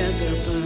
[0.00, 0.62] atrapar.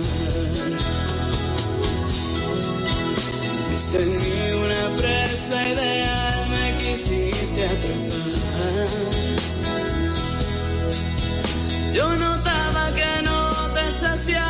[3.70, 8.88] Viste en mí una presa ideal, me quisiste atrapar.
[11.94, 13.40] Yo notaba que no
[13.74, 14.47] te saciabas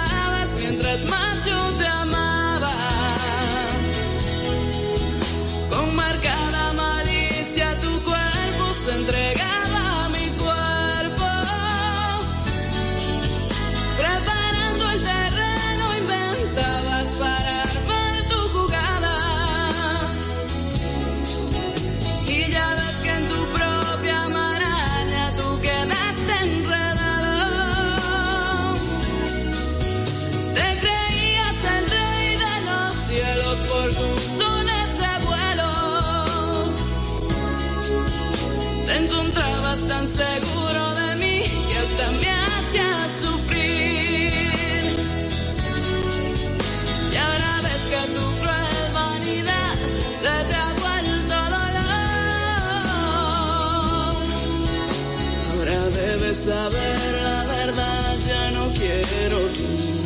[56.38, 59.98] saber la verdad, ya no quiero tu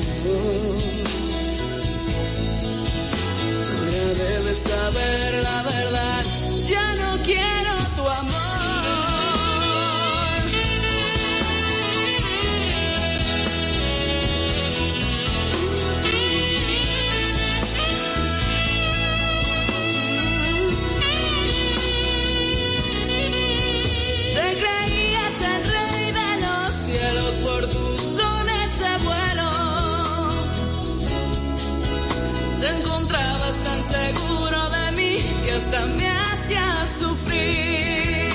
[4.15, 6.12] debes saber la verdad,
[35.63, 38.31] hasta me hacías sufrir.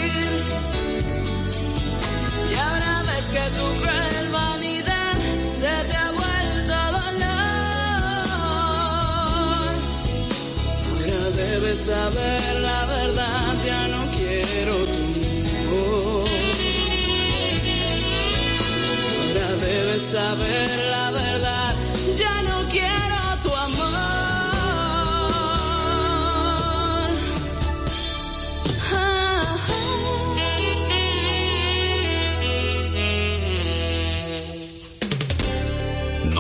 [2.52, 5.16] Y ahora ves que tu cruel vanidad
[5.60, 7.28] se te ha vuelto dolor.
[10.88, 14.92] Ahora debes saber la verdad, ya no quiero tu
[15.66, 16.30] amor.
[19.20, 21.76] Ahora debes saber la verdad,
[22.24, 24.27] ya no quiero tu amor.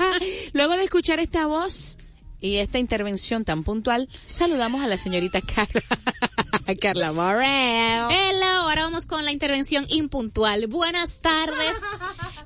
[0.54, 1.98] Luego de escuchar esta voz
[2.40, 5.82] y esta intervención tan puntual, saludamos a la señorita Carla,
[6.80, 8.06] Carla Morel.
[8.10, 10.66] Hello, ahora vamos con la intervención impuntual.
[10.66, 11.76] Buenas tardes.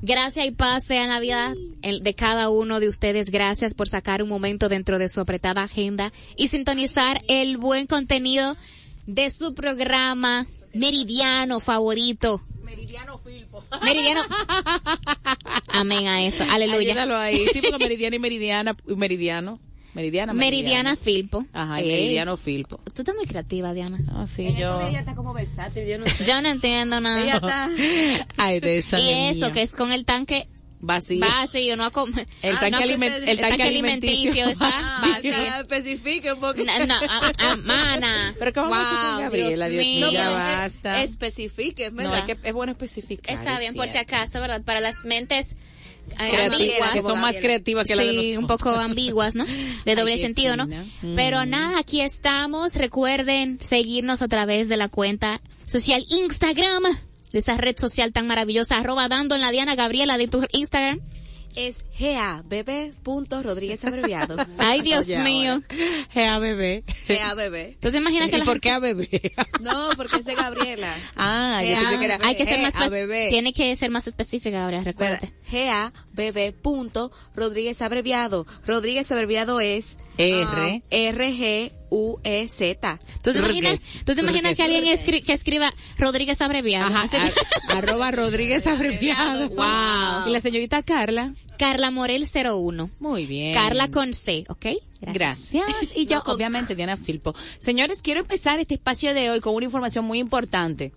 [0.03, 3.31] Gracias y paz sea la vida de cada uno de ustedes.
[3.31, 8.57] Gracias por sacar un momento dentro de su apretada agenda y sintonizar el buen contenido
[9.07, 12.43] de su programa meridiano favorito.
[12.63, 13.63] Meridiano Filpo.
[13.83, 14.23] Meridiano.
[15.69, 16.45] Amén a eso.
[16.51, 16.93] Aleluya.
[16.93, 17.47] Ayúdalo ahí.
[17.53, 19.59] Sí, porque meridiano y meridiana, meridiano.
[19.95, 21.45] Meridiana, Meridiana Filpo.
[21.53, 22.81] Ajá, meridiano Filpo.
[22.95, 23.99] Tú estás muy creativa, Diana.
[24.13, 24.89] Ah, sí, Ella, yo.
[24.89, 26.25] ella está como versátil, yo no sé.
[26.25, 27.23] Yo no entiendo nada.
[27.23, 27.69] Ella está...
[28.37, 29.31] Ay, de esa y niña.
[29.31, 30.47] eso, que es con el tanque
[30.87, 31.19] Vacío.
[31.21, 32.29] Vacío, no a comer.
[32.43, 34.45] El Ah, tanque, no, aliment- el el tanque tanque alimenticio.
[34.45, 35.31] alimenticio está Ah, vacío.
[35.33, 36.67] ya especifique un poquito.
[36.79, 38.35] No, no, ah, ah, mana.
[38.39, 39.69] Pero ¿qué vamos a con Wow, Gabriela?
[39.71, 40.13] Dios mío, mío.
[40.13, 41.03] ya basta.
[41.03, 42.15] es- Especifique, no, ¿verdad?
[42.17, 43.35] hay que, es bueno especificar.
[43.35, 44.61] Está es bien, por si acaso, ¿verdad?
[44.63, 45.55] Para las mentes
[46.19, 46.91] ambiguas.
[46.93, 48.39] que son más creativas que la de Sí, nosotros.
[48.43, 49.45] un poco ambiguas, ¿no?
[49.85, 50.65] De doble Ay, sentido, ¿no?
[50.65, 50.85] fina.
[51.03, 51.15] Mm.
[51.17, 52.77] Pero nada, aquí estamos.
[52.77, 56.83] Recuerden seguirnos a través de la cuenta social Instagram,
[57.33, 61.01] de esa red social tan maravillosa, arroba dando en la Diana Gabriela de tu Instagram.
[61.57, 62.93] Es GABB.
[63.85, 64.37] abreviado.
[64.59, 65.63] Ay, Dios Oye, mío.
[66.15, 66.83] bebé.
[67.09, 67.55] GABB.
[67.75, 69.33] Entonces imagina que ¿Y la por gente- qué a bebé?
[69.61, 70.93] No, porque es de Gabriela.
[71.17, 72.75] ah, yo pensé que era hay que ser más
[73.31, 75.33] tiene que ser más específica ahora, recuérdate.
[75.51, 76.53] GABB.
[76.61, 78.47] punto Rodríguez abreviado.
[78.67, 80.43] Rodríguez abreviado es R.
[80.45, 80.79] ah,
[81.91, 82.99] R-G-U-E-Z.
[83.23, 84.03] ¿Tú te imaginas, Rigues.
[84.05, 86.87] ¿tú te imaginas que alguien escri- que escriba Rodríguez abreviado?
[86.95, 87.07] Ajá,
[87.71, 89.49] arroba Rodríguez abreviado.
[89.51, 90.27] Wow.
[90.29, 91.35] Y la señorita Carla.
[91.59, 92.91] Carla Morel 01.
[93.01, 93.55] Muy bien.
[93.55, 94.67] Carla con C, ¿ok?
[95.01, 95.65] Gracias.
[95.95, 97.35] Y yo, obviamente, Diana Filpo.
[97.59, 100.93] Señores, quiero empezar este espacio de hoy con una información muy importante.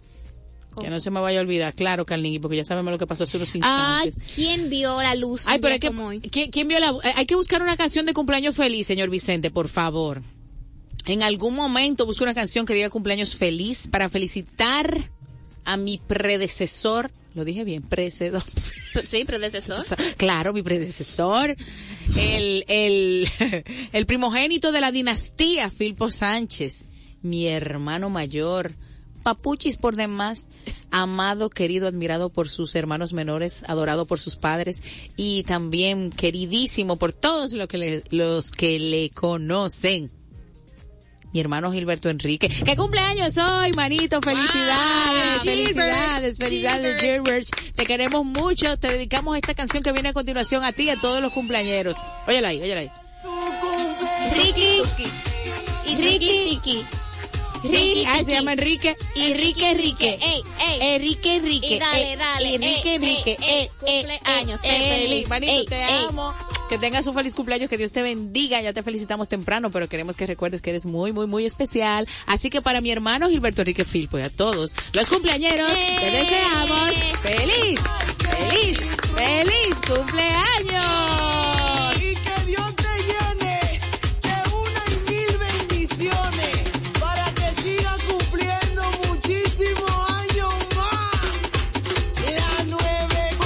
[0.80, 3.24] Que no se me vaya a olvidar, claro, Carlingui, porque ya sabemos lo que pasó
[3.24, 4.36] hace unos Ay, instantes.
[4.36, 5.44] ¿quién vio la luz?
[5.48, 6.19] Ay, pero hay que, como hoy?
[6.19, 9.50] ¿quién, quién vio la, eh, hay que buscar una canción de cumpleaños feliz, señor Vicente,
[9.50, 10.21] por favor.
[11.06, 15.09] En algún momento busque una canción que diga cumpleaños feliz para felicitar
[15.68, 17.12] a mi predecesor.
[17.36, 18.44] Lo dije bien, predecesor.
[19.06, 19.86] Sí, predecesor.
[20.16, 21.56] Claro, mi predecesor.
[22.18, 23.30] El, el,
[23.94, 26.86] el primogénito de la dinastía, Filpo Sánchez.
[27.22, 28.72] Mi hermano mayor.
[29.22, 30.48] Papuchis por demás,
[30.90, 34.81] amado, querido, admirado por sus hermanos menores, adorado por sus padres
[35.18, 40.10] y también queridísimo por todos los que le, los que le conocen.
[41.38, 42.50] Mi hermano Gilberto Enrique.
[42.50, 44.19] ¿Qué cumpleaños hoy, manito?
[44.24, 47.48] Felicidades, Wow, felicidades, felicidades, Gilbert.
[47.75, 48.75] Te queremos mucho.
[48.80, 51.95] Te dedicamos esta canción que viene a continuación a ti y a todos los cumpleañeros.
[52.28, 52.89] Óyala ahí, óyala ahí.
[54.34, 54.81] Ricky.
[55.86, 56.84] Y Ricky, Ricky.
[57.66, 58.95] Ricky, Ah, se llama Enrique.
[59.16, 60.18] Enrique, Enrique.
[60.19, 60.95] Ey, ey.
[60.95, 61.75] Enrique Enrique.
[61.75, 63.38] Y dale, eh, dale, Enrique Enrique.
[63.42, 65.28] eh, cumpleaños, eh, eh, feliz.
[65.28, 66.33] Manito, te amo.
[66.69, 68.60] Que tengas un feliz cumpleaños, que Dios te bendiga.
[68.62, 72.06] Ya te felicitamos temprano, pero queremos que recuerdes que eres muy, muy, muy especial.
[72.25, 76.12] Así que para mi hermano Gilberto Enrique Filpo y a todos los cumpleañeros, te Eh.
[76.12, 76.92] deseamos
[77.22, 77.80] feliz,
[78.19, 78.80] feliz,
[79.16, 81.96] feliz cumpleaños.
[81.98, 83.80] Y que Dios te llene
[84.24, 86.58] de una y mil bendiciones
[87.00, 91.22] para que sigas cumpliendo muchísimos años más.
[92.36, 93.38] La nueve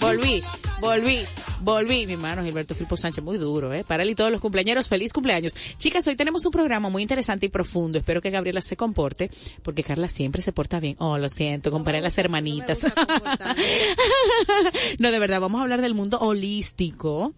[0.00, 0.42] Volví,
[0.80, 1.26] volví.
[1.60, 3.84] Volví, mi hermano Gilberto Filpo Sánchez, muy duro, ¿eh?
[3.84, 5.54] Para él y todos los cumpleaños, feliz cumpleaños.
[5.76, 7.98] Chicas, hoy tenemos un programa muy interesante y profundo.
[7.98, 9.30] Espero que Gabriela se comporte,
[9.62, 10.96] porque Carla siempre se porta bien.
[10.98, 12.84] Oh, lo siento, comparé a las hermanitas.
[14.98, 17.34] no, de verdad, vamos a hablar del mundo holístico.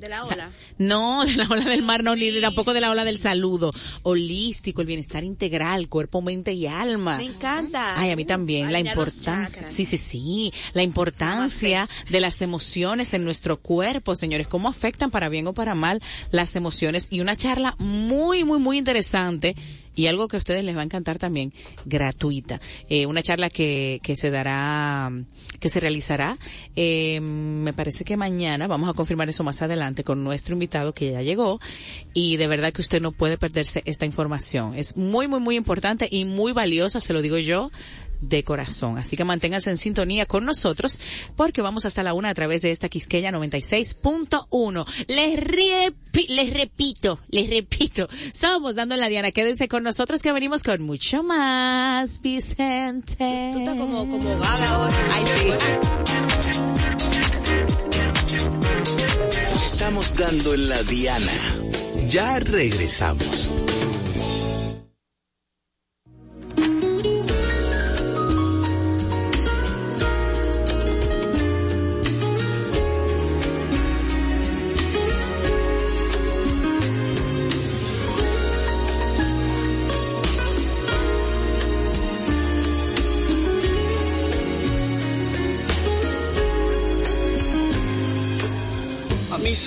[0.00, 0.50] De la ola.
[0.78, 3.72] No, de la ola del mar, no, ni tampoco de la ola del saludo.
[4.02, 7.18] Holístico, el bienestar integral, cuerpo, mente y alma.
[7.18, 8.00] Me encanta.
[8.00, 13.24] Ay, a mí también, la importancia, sí, sí, sí, la importancia de las emociones en
[13.24, 16.00] nuestro cuerpo, señores, cómo afectan para bien o para mal
[16.30, 19.54] las emociones y una charla muy, muy, muy interesante
[19.94, 21.52] y algo que a ustedes les va a encantar también,
[21.84, 22.60] gratuita.
[22.88, 25.10] Eh, una charla que, que se dará,
[25.58, 26.36] que se realizará,
[26.76, 31.12] eh, me parece que mañana, vamos a confirmar eso más adelante con nuestro invitado que
[31.12, 31.60] ya llegó
[32.14, 34.74] y de verdad que usted no puede perderse esta información.
[34.74, 37.70] Es muy, muy, muy importante y muy valiosa, se lo digo yo,
[38.20, 38.98] de corazón.
[38.98, 41.00] Así que manténganse en sintonía con nosotros
[41.36, 44.86] porque vamos hasta la una a través de esta Quisqueya 96.1.
[45.08, 49.30] Les, repi- les repito, les repito, somos dando en la Diana.
[49.32, 53.50] Quédense con nosotros que venimos con mucho más, Vicente.
[53.52, 54.92] Tú estás como, como gaga hoy.
[55.12, 55.50] Ay, sí.
[59.54, 61.32] Estamos dando en la Diana.
[62.08, 63.50] Ya regresamos.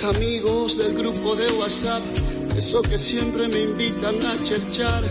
[0.04, 2.02] Amigos del grupo de WhatsApp,
[2.56, 5.02] eso que siempre me invitan a cherchar,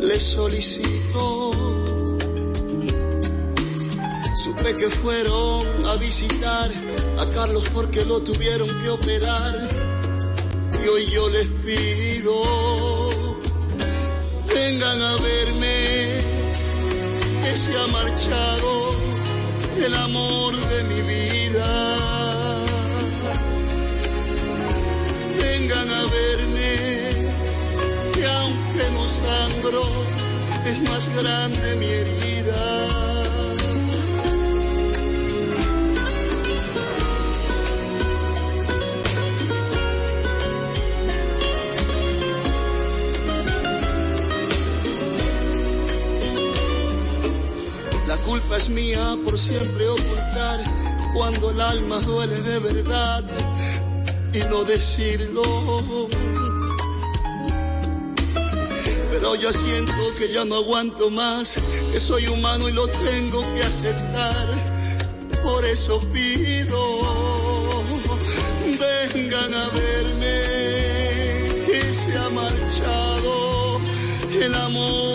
[0.00, 1.52] les solicito.
[4.42, 6.70] Supe que fueron a visitar
[7.18, 9.68] a Carlos porque lo tuvieron que operar.
[10.84, 12.42] Y hoy yo les pido,
[14.52, 16.20] vengan a verme,
[17.42, 18.90] que se ha marchado
[19.86, 22.23] el amor de mi vida.
[28.12, 29.82] Que aunque no sangro,
[30.64, 32.94] es más grande mi herida.
[48.06, 50.64] La culpa es mía por siempre ocultar
[51.14, 53.24] cuando el alma duele de verdad
[54.34, 55.42] y no decirlo.
[59.10, 61.60] Pero yo siento que ya no aguanto más,
[61.92, 64.48] que soy humano y lo tengo que aceptar.
[65.42, 66.98] Por eso pido,
[69.14, 70.36] vengan a verme,
[71.66, 73.80] que se ha marchado
[74.42, 75.13] el amor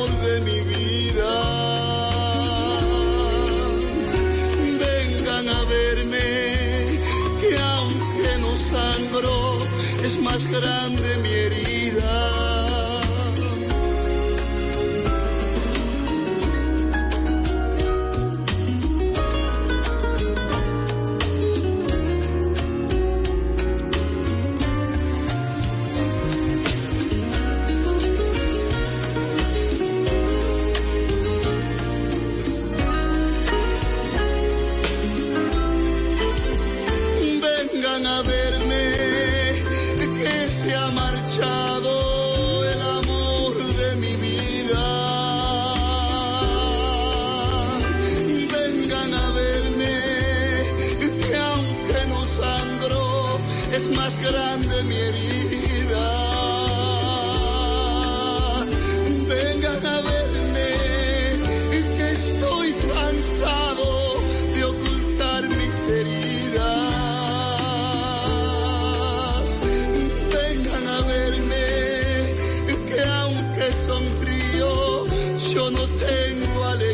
[10.60, 10.99] grande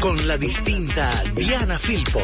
[0.00, 2.20] con la distinta Diana Filpo.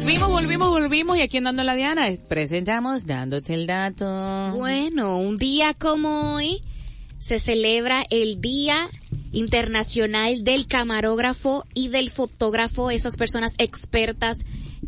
[0.00, 4.52] Volvimos, volvimos, volvimos y aquí en Dando la Diana presentamos Dándote el Dato.
[4.52, 6.60] Bueno, un día como hoy
[7.18, 8.88] se celebra el Día
[9.32, 14.38] Internacional del Camarógrafo y del Fotógrafo, esas personas expertas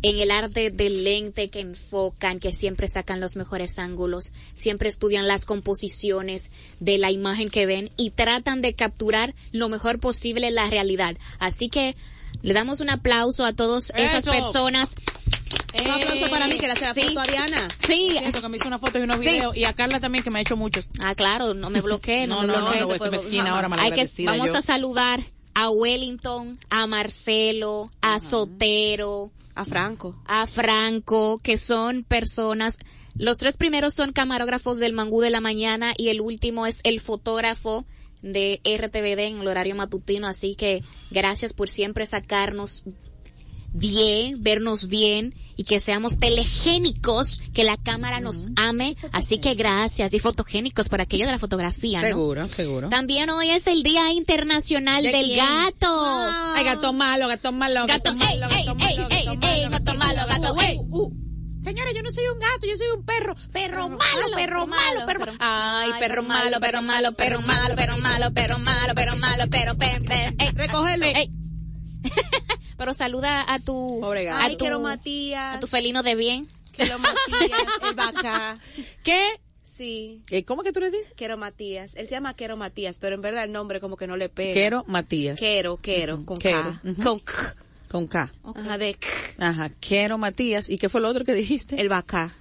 [0.03, 5.27] en el arte del lente que enfocan, que siempre sacan los mejores ángulos, siempre estudian
[5.27, 10.69] las composiciones de la imagen que ven y tratan de capturar lo mejor posible la
[10.69, 11.15] realidad.
[11.39, 11.95] Así que
[12.41, 14.95] le damos un aplauso a todas esas personas.
[15.73, 17.01] Un aplauso para mí que le hace la Sí.
[17.01, 17.67] foto a Diana.
[17.85, 19.23] Sí, Siento que me hizo una foto y unos Sí.
[19.29, 20.87] videos y a Carla también que me ha hecho muchos.
[21.01, 22.79] Ah, claro, no me bloqueé, no, No, me no, bloqueé.
[22.81, 24.55] no, no, esta mezquina ahora Hay que, vamos yo.
[24.57, 25.21] a saludar
[25.53, 30.15] a Wellington, a Marcelo, a Sotero, A Franco.
[30.25, 32.77] a Franco, que son personas,
[33.15, 36.99] los tres primeros son camarógrafos del Mangú de la Mañana y el último es el
[36.99, 37.85] fotógrafo
[38.21, 42.83] de RTVD en el horario matutino, así que gracias por siempre sacarnos
[43.73, 50.11] bien, vernos bien y que seamos telegénicos, que la cámara nos ame, así que gracias
[50.11, 52.07] y fotogénicos por aquello de la fotografía, ¿no?
[52.07, 52.89] Seguro, seguro.
[52.89, 55.45] También hoy es el Día Internacional ¿De del quién?
[55.45, 56.31] Gato.
[56.55, 60.79] Ay, gato malo, gato malo, Gato, ey, ey, ey, ey, ey, gato malo, gato, ey.
[61.61, 63.35] Señora, yo no soy un gato, yo soy un perro.
[63.53, 65.33] Perro malo, perro malo, perro malo.
[65.39, 70.55] Ay, perro malo, perro malo, perro malo, perro malo, perro malo, perro malo, perro, perro,
[70.55, 71.05] Recógelo.
[71.05, 71.29] ey.
[72.91, 74.37] Pero saluda a tu, Pobre gato.
[74.37, 75.57] a Ay, tu, quiero Matías.
[75.57, 76.47] a tu felino de bien.
[76.75, 77.59] Quiero Matías.
[77.89, 78.57] Él va acá.
[79.03, 79.25] ¿Qué?
[79.63, 80.21] Sí.
[80.29, 81.13] Eh, ¿Cómo que tú le dices?
[81.15, 81.91] Quiero Matías.
[81.95, 84.53] Él se llama Quiero Matías, pero en verdad el nombre como que no le pega.
[84.53, 85.39] Quiero Matías.
[85.39, 86.81] Quiero, quiero, con Quiero, K.
[86.83, 87.01] ujú.
[87.03, 87.33] Con K.
[87.91, 88.31] Con K.
[88.55, 89.07] Ajá, de K.
[89.37, 90.69] Ajá, quiero Matías.
[90.69, 91.79] ¿Y qué fue lo otro que dijiste?
[91.81, 92.33] Él va acá.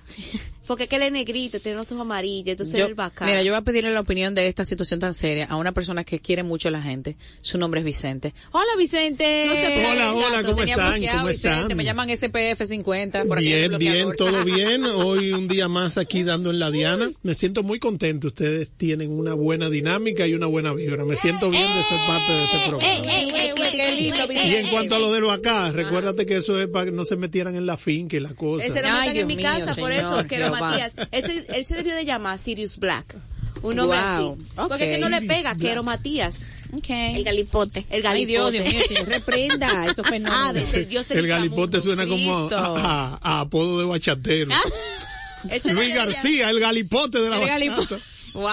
[0.67, 3.27] Porque es que él es negrito, tiene los ojos amarillos, entonces Yo- él va acá.
[3.27, 6.05] mira, yo voy a pedirle la opinión de esta situación tan seria a una persona
[6.05, 7.17] que quiere mucho a la gente.
[7.43, 8.33] Su nombre es Vicente.
[8.53, 9.47] Hola, Vicente.
[9.49, 10.91] No te pongas Hola, hola, Gato, ¿cómo tenía están?
[10.93, 11.77] bloqueado, ¿Cómo Vicente, están?
[11.77, 14.85] Me llaman SPF 50 por el Bien, bien, todo bien.
[14.85, 17.11] Hoy un día más aquí dando en la Diana.
[17.25, 18.29] Me siento muy contento.
[18.29, 21.05] Ustedes tienen una buena dinámica y una buena vibra.
[21.05, 22.93] Me siento bien de ser parte de este programa.
[22.95, 24.33] Ey, ey, ey, ey, qué lindo.
[24.33, 27.05] Y en cuanto a lo de lo acá, recuérdate que eso es para que no
[27.05, 28.65] se metieran en la finca y la cosa.
[28.67, 30.61] Ese lo Ay, metan en Dios mi casa, por eso quiero Jehová.
[30.61, 30.93] Matías.
[31.13, 33.17] Ese, él se debió de llamar Sirius Black.
[33.63, 34.33] Un hombre Wow.
[34.39, 34.45] así.
[34.69, 36.41] Porque es que no le pega, quiero Matías.
[36.89, 37.85] El galipote.
[37.91, 38.71] El Ay, Dios, galipote.
[38.71, 40.55] Dios mío, señor, reprenda esos Ah, fenómenos.
[40.55, 44.53] desde el dios El galipote suena como a, a- a apodo de bachatero.
[45.63, 47.59] Se Luis García, el galipote de la El bachata.
[47.59, 47.97] galipote.
[48.33, 48.47] Wow.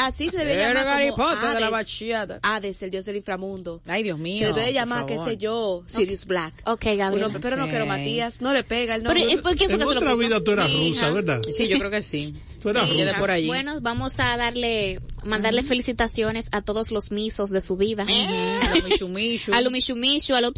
[0.00, 1.70] Así se debe El llamar como galipote de la Hades.
[1.70, 2.40] bachata.
[2.42, 3.80] Hades, el dios del inframundo.
[3.86, 4.46] Ay, Dios mío.
[4.48, 6.54] se debe llamar, qué sé yo, Sirius Black.
[6.66, 7.26] Ok, Un Gabriela.
[7.26, 7.86] hombre- pero no quiero.
[7.86, 9.32] Matías, no le pega el Pero, nombre.
[9.34, 10.22] ¿y ¿Por qué fue En que se lo otra puso?
[10.22, 11.10] vida tú eras Mi rusa, hija.
[11.12, 11.40] ¿verdad?
[11.52, 12.34] Sí, yo creo que sí.
[12.60, 13.18] Tú eras de rusa.
[13.18, 13.46] por allí.
[13.46, 18.02] Bueno, vamos a darle, mandarle felicitaciones a todos los misos de su vida.
[18.04, 19.54] A lo Michu Michu.
[19.54, 20.52] A lo Mishu Mishu, a lo...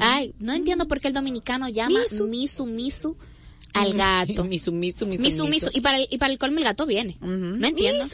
[0.00, 3.16] Ay, no entiendo por qué el dominicano llama Misu Misu
[3.74, 4.44] al gato.
[4.44, 5.70] Misu, misu, misu, Misu Misu.
[5.72, 7.16] Y para el, y para el colmo el gato viene.
[7.20, 8.04] No entiendo.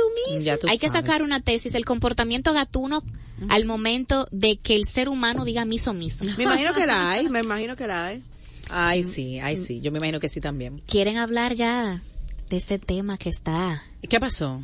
[0.41, 1.03] Ya tú Hay que sabes.
[1.07, 3.03] sacar una tesis, el comportamiento gatuno
[3.49, 6.25] al momento de que el ser humano diga miso miso.
[6.37, 8.23] Me imagino que la hay, me imagino que la hay.
[8.71, 9.81] Ay, sí, ay, sí.
[9.81, 10.81] Yo me imagino que sí también.
[10.87, 12.03] Quieren hablar ya
[12.49, 14.63] de este tema que está, ¿Y qué pasó?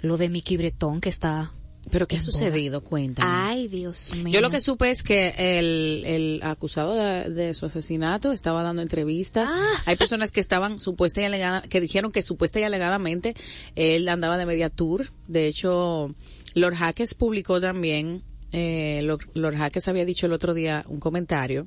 [0.00, 1.52] lo de Mickey Bretón que está.
[1.90, 2.82] ¿Pero qué ha sucedido?
[2.82, 3.28] Cuéntame.
[3.30, 4.32] Ay, Dios mío.
[4.32, 8.82] Yo lo que supe es que el, el acusado de, de su asesinato estaba dando
[8.82, 9.50] entrevistas.
[9.52, 9.82] Ah.
[9.86, 13.34] Hay personas que estaban supuesta y alegada, que dijeron que supuesta y alegadamente
[13.74, 15.10] él andaba de media tour.
[15.26, 16.14] De hecho,
[16.54, 18.22] Lord Jaques publicó también,
[18.52, 21.66] eh, Lord, Lord Jaques había dicho el otro día un comentario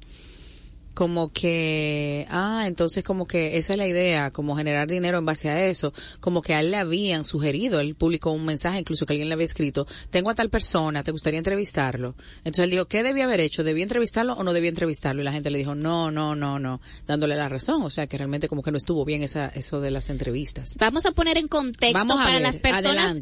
[0.95, 5.49] como que, ah, entonces como que esa es la idea, como generar dinero en base
[5.49, 9.13] a eso, como que a él le habían sugerido, él publicó un mensaje incluso que
[9.13, 12.15] alguien le había escrito, tengo a tal persona, ¿te gustaría entrevistarlo?
[12.37, 13.63] Entonces él dijo, ¿qué debía haber hecho?
[13.63, 15.21] ¿Debía entrevistarlo o no debía entrevistarlo?
[15.21, 18.17] Y la gente le dijo, no, no, no, no, dándole la razón, o sea que
[18.17, 20.75] realmente como que no estuvo bien esa, eso de las entrevistas.
[20.79, 23.21] Vamos a poner en contexto Vamos a para ver, las personas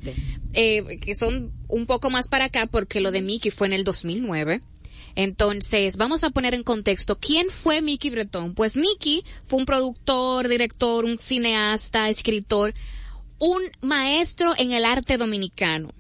[0.54, 3.84] eh, que son un poco más para acá, porque lo de Mickey fue en el
[3.84, 4.62] 2009.
[5.16, 8.54] Entonces, vamos a poner en contexto quién fue Mickey Breton.
[8.54, 12.74] Pues Mickey fue un productor, director, un cineasta, escritor,
[13.40, 15.94] un maestro en el arte dominicano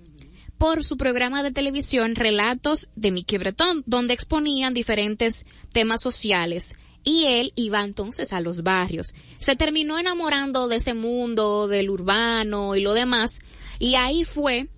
[0.58, 6.78] por su programa de televisión Relatos de Mickey Breton, donde exponían diferentes temas sociales.
[7.04, 9.13] Y él iba entonces a los barrios.
[9.38, 13.41] Se terminó enamorando de ese mundo, del urbano y lo demás.
[13.78, 14.69] Y ahí fue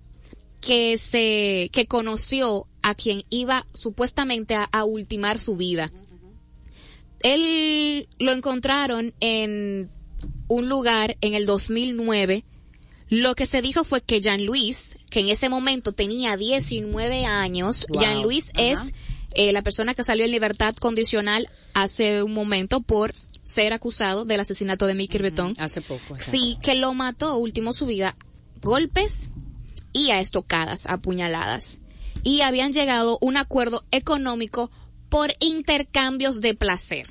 [0.60, 5.90] que se, que conoció a quien iba supuestamente a, a ultimar su vida.
[7.20, 9.90] Él lo encontraron en
[10.48, 12.44] un lugar en el 2009
[13.08, 17.86] lo que se dijo fue que Jean Luis, que en ese momento tenía 19 años,
[17.88, 18.00] Wow.
[18.00, 18.94] Jean Luis es
[19.34, 24.40] eh, la persona que salió en libertad condicional hace un momento por ser acusado del
[24.40, 25.52] asesinato de Mickey Breton.
[25.58, 26.16] Hace poco.
[26.18, 28.16] Sí, que lo mató, ultimó su vida,
[28.60, 29.28] golpes
[29.92, 31.80] y a estocadas, a puñaladas.
[32.26, 34.70] Y habían llegado a un acuerdo económico
[35.08, 37.06] por intercambios de placer.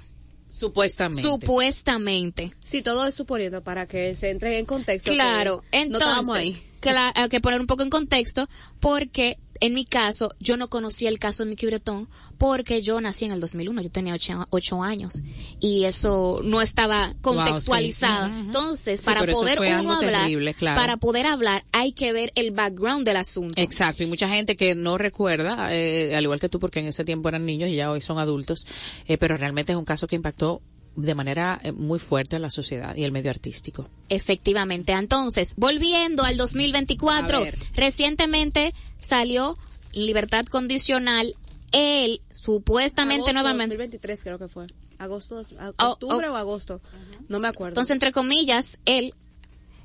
[0.49, 1.21] Supuestamente.
[1.21, 2.54] Supuestamente.
[2.63, 5.12] Sí, todo es suponiendo para que se entre en contexto.
[5.12, 6.63] Claro, no estábamos entonces, ahí.
[6.82, 8.45] cla- hay que poner un poco en contexto
[8.80, 13.25] porque en mi caso yo no conocía el caso de Mickey Breton porque yo nací
[13.25, 15.21] en el 2001, yo tenía ocho, ocho años
[15.59, 18.27] y eso no estaba contextualizado.
[18.27, 18.39] Wow, sí.
[18.39, 18.45] Ujú.
[18.47, 20.79] Entonces, Sí, para poder uno hablar, terrible, claro.
[20.79, 23.61] para poder hablar hay que ver el background del asunto.
[23.61, 27.05] Exacto, y mucha gente que no recuerda, eh, al igual que tú, porque en ese
[27.05, 28.67] tiempo eran niños y ya hoy son adultos,
[29.07, 30.61] eh, pero realmente es un caso que impactó
[30.95, 33.89] de manera eh, muy fuerte a la sociedad y el medio artístico.
[34.10, 34.93] Efectivamente.
[34.93, 37.58] Entonces, volviendo al 2024, A ver.
[37.75, 39.58] recientemente salió
[39.93, 41.36] libertad condicional.
[41.71, 43.75] Él supuestamente Agosto nuevamente.
[43.75, 44.67] 2023 creo que fue.
[44.97, 45.41] Agosto,
[45.79, 46.34] Oh, octubre oh.
[46.34, 46.81] o agosto.
[47.27, 47.71] No me acuerdo.
[47.71, 49.13] Entonces, entre comillas, él,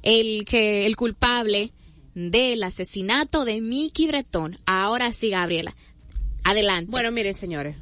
[0.03, 1.73] el que, el culpable
[2.14, 4.59] del asesinato de Mickey Breton.
[4.66, 5.75] Ahora sí, Gabriela.
[6.44, 6.90] Adelante.
[6.90, 7.77] Bueno, miren, señores.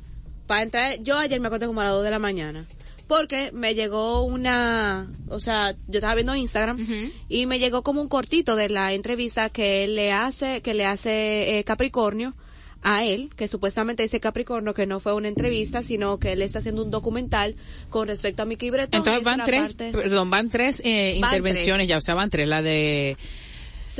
[0.46, 2.66] Para entrar, yo ayer me acosté como a las 2 de la mañana.
[3.08, 6.76] Porque me llegó una, o sea, yo estaba viendo Instagram
[7.28, 10.84] y me llegó como un cortito de la entrevista que él le hace, que le
[10.84, 12.34] hace eh, Capricornio
[12.82, 16.60] a él, que supuestamente dice Capricornio que no fue una entrevista, sino que él está
[16.60, 17.56] haciendo un documental
[17.90, 18.98] con respecto a Mickey Breton.
[19.00, 21.88] Entonces van tres, parte- perdón, van tres eh, Van intervenciones tres.
[21.88, 23.16] ya, o sea, van tres, la de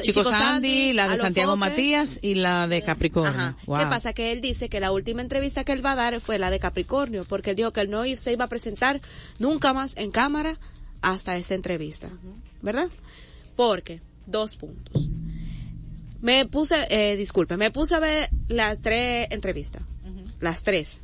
[0.02, 1.60] Chico, Sandy, la de Santiago Foque.
[1.60, 3.56] Matías y la de Capricornio.
[3.66, 3.78] Wow.
[3.78, 4.12] ¿Qué pasa?
[4.12, 6.58] Que él dice que la última entrevista que él va a dar fue la de
[6.58, 9.00] Capricornio, porque él dijo que él no se iba a presentar
[9.38, 10.58] nunca más en cámara
[11.02, 12.08] hasta esa entrevista.
[12.62, 12.88] ¿Verdad?
[13.56, 15.08] Porque, dos puntos.
[16.20, 19.82] Me puse, eh, disculpe, me puse a ver las tres entrevistas.
[20.40, 21.00] Las tres.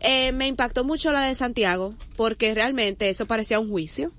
[0.00, 4.12] Eh, me impactó mucho la de Santiago, porque realmente eso parecía un juicio.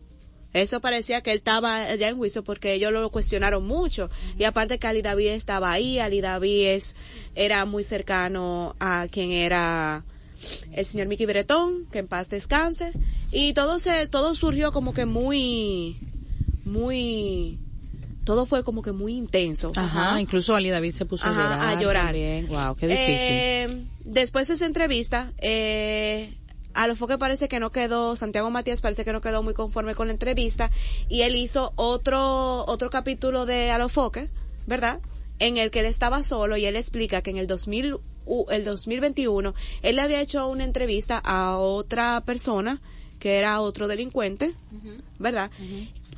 [0.53, 4.09] Eso parecía que él estaba allá en juicio porque ellos lo cuestionaron mucho.
[4.37, 6.95] Y aparte que Ali David estaba ahí, Ali David es,
[7.35, 10.03] era muy cercano a quien era
[10.73, 12.91] el señor Mickey Bretón, que en paz descanse.
[13.31, 15.97] Y todo se, todo surgió como que muy,
[16.65, 17.57] muy,
[18.23, 19.71] todo fue como que muy intenso.
[19.75, 21.61] Ajá, incluso Ali David se puso a llorar.
[21.61, 22.15] a llorar.
[22.47, 23.15] Wow, qué difícil.
[23.17, 26.33] Eh, después de esa entrevista, eh,
[26.73, 29.95] a lo que parece que no quedó, Santiago Matías parece que no quedó muy conforme
[29.95, 30.71] con la entrevista
[31.09, 34.29] y él hizo otro, otro capítulo de Alofoque,
[34.67, 34.99] ¿verdad?
[35.39, 38.63] En el que él estaba solo y él explica que en el 2000, u- el
[38.63, 42.81] 2021 él le había hecho una entrevista a otra persona
[43.19, 44.53] que era otro delincuente,
[45.19, 45.49] ¿verdad?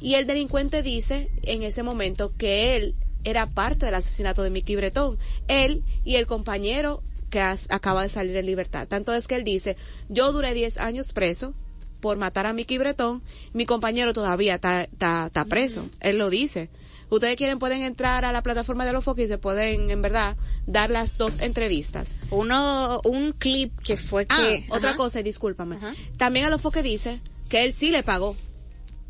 [0.02, 4.76] Y el delincuente dice en ese momento que él era parte del asesinato de Mickey
[4.76, 5.18] Bretón.
[5.48, 8.88] Él y el compañero que acaba de salir en libertad.
[8.88, 9.76] Tanto es que él dice,
[10.10, 11.54] yo duré 10 años preso
[12.02, 15.90] por matar a Mickey Bretón, mi compañero todavía está, preso.
[16.02, 16.70] Él lo dice.
[17.10, 20.36] Ustedes quieren, pueden entrar a la plataforma de los Fox y se pueden, en verdad,
[20.66, 22.16] dar las dos entrevistas.
[22.32, 24.66] Uno, un clip que fue Ah, que...
[24.70, 24.98] otra Ajá.
[24.98, 25.78] cosa, discúlpame.
[26.18, 28.36] También a los Foque dice que él sí le pagó.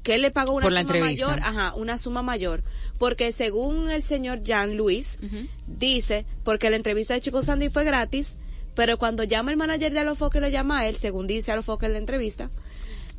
[0.06, 1.28] Que él le pagó una Por la suma entrevista.
[1.28, 2.62] mayor, ajá, una suma mayor.
[3.00, 5.18] Porque según el señor Jean Luis,
[5.66, 8.36] dice, porque la entrevista de Chico Sandy fue gratis,
[8.76, 11.94] pero cuando llama el manager de Alofoque lo llama a él, según dice Alofoque en
[11.94, 12.52] la entrevista,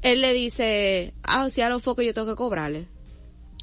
[0.02, 2.86] él le dice, ah, si Alofoque yo tengo que cobrarle.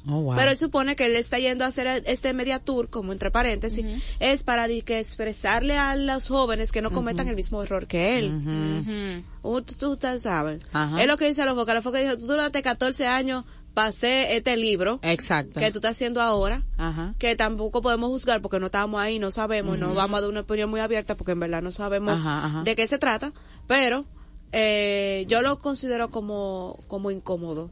[0.06, 0.36] Oh, wow.
[0.36, 3.84] Pero él supone que él está yendo a hacer este media tour, como entre paréntesis,
[4.20, 9.24] es para que expresarle a los jóvenes que no cometan el mismo error que él.
[9.42, 10.60] Ustedes saben.
[10.72, 11.00] Ajá.
[11.00, 11.74] Es lo que dice a los focos.
[11.74, 13.44] Los focos dijo, tú duraste 14 años
[13.82, 15.58] hacer este libro Exacto.
[15.60, 17.14] que tú estás haciendo ahora, Ajá.
[17.18, 20.40] que tampoco podemos juzgar porque no estamos ahí, no sabemos, no vamos a dar una
[20.40, 22.62] opinión muy abierta porque en verdad no sabemos Ajá, ajá.
[22.62, 23.32] de qué se trata,
[23.66, 24.04] pero
[24.52, 27.70] eh, yo lo considero como, como incómodo.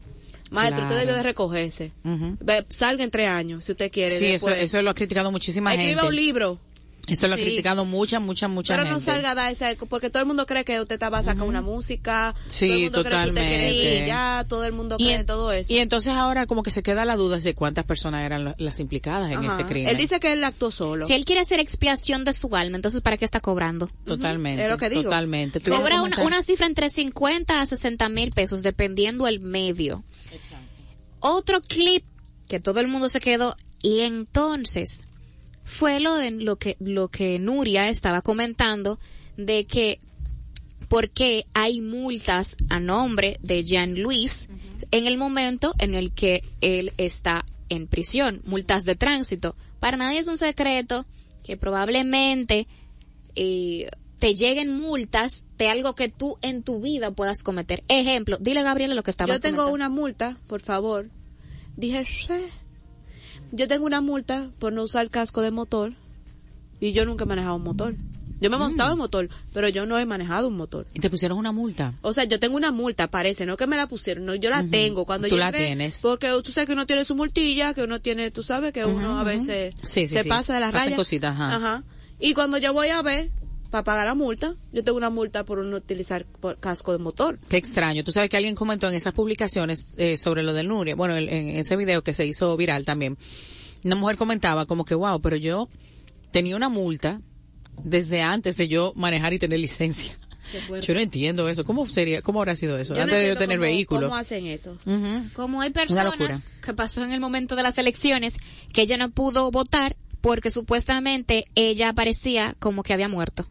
[0.53, 0.87] Maestro, Claro.
[0.95, 1.93] usted debió de recogerse.
[2.69, 4.17] Salga en tres años, si usted quiere.
[4.17, 6.09] Sí, eso, eso lo ha criticado muchísima Escriba gente.
[6.09, 6.59] un libro.
[7.09, 7.43] Eso lo ha Sí.
[7.43, 8.95] criticado mucha, mucha, mucha Pero gente.
[8.95, 11.43] no salga a dar esa, porque todo el mundo cree que usted va a sacar
[11.43, 12.33] una música.
[12.47, 13.99] Sí, todo el mundo cree que usted quiere totalmente.
[13.99, 15.73] brillar, todo el mundo Y, cree en- todo eso.
[15.73, 19.33] y entonces ahora como que se queda la duda de cuántas personas eran las implicadas
[19.33, 19.53] en Ajá.
[19.55, 19.89] ese crimen.
[19.89, 21.05] Él dice que él actuó solo.
[21.05, 23.91] Si él quiere hacer expiación de su alma, entonces ¿para qué está cobrando?
[24.07, 24.63] Totalmente.
[24.63, 25.03] Es lo que digo.
[25.03, 25.59] Totalmente.
[25.59, 29.41] ¿Tú ibas a Cobra una, una cifra entre 50 a 60 mil pesos, dependiendo el
[29.41, 30.05] medio.
[31.23, 32.05] Otro clip
[32.49, 35.05] que todo el mundo se quedó, y entonces
[35.65, 38.99] fue lo, de, lo, que, lo que Nuria estaba comentando
[39.37, 39.99] de que
[40.89, 44.49] porque hay multas a nombre de Jean Luis
[44.91, 49.57] en el momento en el que él está en prisión, multas de tránsito.
[49.81, 51.07] Para nadie es un secreto
[51.45, 52.67] que probablemente
[53.37, 53.89] eh,
[54.23, 57.83] te lleguen multas de algo que tú en tu vida puedas cometer.
[57.89, 61.11] Ejemplo, dile Gabriela lo que estaba Yo tengo una multa, por favor.
[61.77, 62.33] Dije, "Sí".
[63.51, 65.95] yo tengo una multa por no usar casco de motor
[66.79, 67.97] y yo nunca he manejado un motor.
[68.41, 70.87] Yo me he montado en motor, pero yo no he manejado un motor.
[70.95, 71.93] Y te pusieron una multa.
[72.03, 74.63] O sea, yo tengo una multa, parece, no que me la pusieron, no, yo la
[74.63, 75.05] tengo.
[75.05, 75.99] Cuando Tú yo la entré, tienes.
[76.01, 79.19] Porque tú sabes que uno tiene su multilla, que uno tiene, tú sabes que uno
[79.19, 80.29] a veces Sí, sí, se sí.
[80.29, 80.95] pasa de las rayas.
[80.95, 81.83] cositas, ajá.
[82.21, 83.29] Y cuando yo voy a ver,
[83.73, 87.39] para pagar la multa, yo tengo una multa por no utilizar por- casco de motor.
[87.49, 88.05] Qué extraño.
[88.05, 90.95] Tú sabes que alguien comentó en esas publicaciones eh, sobre lo del Nuria.
[90.95, 93.17] Bueno, el- en ese video que se hizo viral también.
[93.83, 95.69] Una mujer comentaba como que, wow, pero yo
[96.31, 97.21] tenía una multa
[97.83, 100.17] desde antes de yo manejar y tener licencia.
[100.83, 101.65] Yo no entiendo eso.
[101.65, 102.93] ¿Cómo sería, cómo habrá sido eso?
[102.95, 104.09] Yo no antes de yo tener cómo- vehículo.
[104.09, 104.77] ¿Cómo hacen eso?
[105.35, 108.37] Como hay personas que pasó en el momento de las elecciones
[108.75, 113.47] que ella no pudo votar porque supuestamente ella aparecía como que había muerto.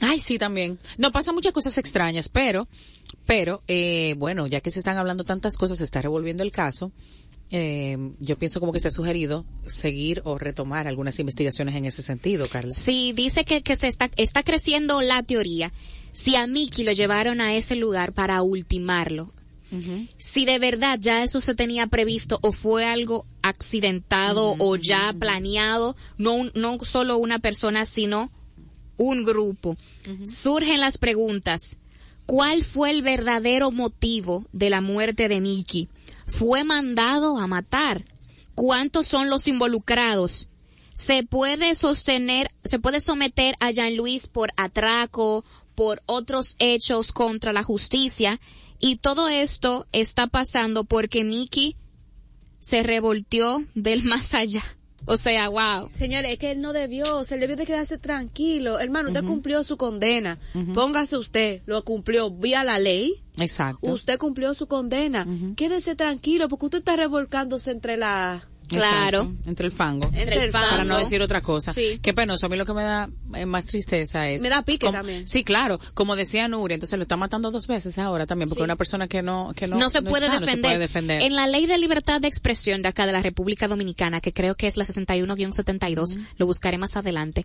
[0.00, 0.78] Ay, sí, también.
[0.98, 2.68] No, pasan muchas cosas extrañas, pero,
[3.24, 6.92] pero, eh, bueno, ya que se están hablando tantas cosas, se está revolviendo el caso.
[7.50, 12.02] Eh, yo pienso como que se ha sugerido seguir o retomar algunas investigaciones en ese
[12.02, 12.72] sentido, Carla.
[12.72, 15.72] Sí, dice que, que se está, está creciendo la teoría.
[16.10, 19.32] Si a Mickey lo llevaron a ese lugar para ultimarlo,
[20.16, 25.96] si de verdad ya eso se tenía previsto o fue algo accidentado o ya planeado,
[26.18, 28.30] no, no solo una persona, sino
[28.96, 29.76] un grupo.
[30.26, 31.76] Surgen las preguntas.
[32.26, 35.88] ¿Cuál fue el verdadero motivo de la muerte de Mickey?
[36.26, 38.04] ¿Fue mandado a matar?
[38.54, 40.48] ¿Cuántos son los involucrados?
[40.92, 47.52] Se puede sostener, se puede someter a Jean Luis por atraco, por otros hechos contra
[47.52, 48.40] la justicia,
[48.80, 51.76] y todo esto está pasando porque Mickey
[52.58, 54.75] se revolteó del más allá.
[55.06, 55.88] O sea, wow.
[55.92, 58.78] Señores, es que él no debió, se le debió de quedarse tranquilo.
[58.78, 60.38] Hermano, usted cumplió su condena.
[60.74, 63.22] Póngase usted, lo cumplió vía la ley.
[63.38, 63.92] Exacto.
[63.92, 65.26] Usted cumplió su condena.
[65.56, 68.46] Quédese tranquilo porque usted está revolcándose entre la...
[68.68, 69.22] Claro.
[69.22, 70.10] Exacto, Entre el fango.
[70.14, 70.98] Entre el Para no fango.
[70.98, 71.72] decir otra cosa.
[71.72, 71.98] Sí.
[72.02, 72.46] Qué penoso.
[72.46, 74.42] A mí lo que me da eh, más tristeza es.
[74.42, 75.26] Me da pique como- también.
[75.28, 75.78] Sí, claro.
[75.94, 78.64] Como decía Nuria, entonces lo está matando dos veces ahora también, porque Sí.
[78.64, 80.70] una persona que no, que no, no, se, puede está, no defender.
[80.72, 81.22] puede defender.
[81.22, 84.54] En la ley de libertad de expresión de acá de la República Dominicana, que creo
[84.54, 87.44] que es la 61-72, lo buscaré más adelante.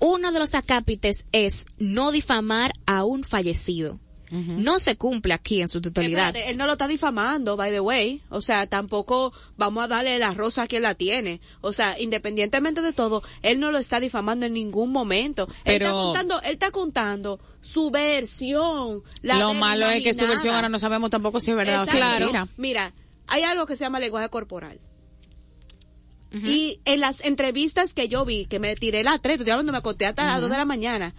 [0.00, 3.98] Uno de los acápites es no difamar a un fallecido.
[4.30, 6.26] No se cumple aquí en su totalidad.
[6.28, 8.22] Espérate, él no lo está difamando, by the way.
[8.28, 11.40] O sea, tampoco vamos a darle la rosa a quien la tiene.
[11.62, 15.48] O sea, independientemente de todo, él no lo está difamando en ningún momento.
[15.64, 19.02] Él está Pero- contando, él está contando su versión.
[19.22, 21.84] La lo malo es que su versión ahora no sabemos tampoco si es verdad o
[21.86, 22.18] si es Exacto.
[22.20, 22.48] mentira.
[22.58, 22.92] Mira,
[23.28, 24.78] hay algo que se llama lenguaje corporal.
[26.30, 29.78] Y en las entrevistas que yo vi, que me tiré la tres, estoy hablando, me
[29.78, 31.14] acosté hasta las dos de la mañana,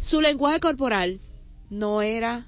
[0.00, 1.18] su lenguaje corporal
[1.70, 2.46] no era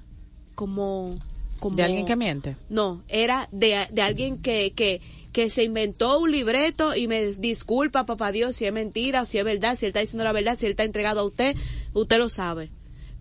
[0.55, 1.17] como,
[1.59, 2.55] como De alguien que miente.
[2.69, 8.05] no, era de, de alguien que, que, que se inventó un libreto y me disculpa,
[8.05, 10.57] papá Dios, si es mentira o si es verdad, si él está diciendo la verdad,
[10.57, 11.55] si él está entregado a usted,
[11.93, 12.69] usted lo sabe.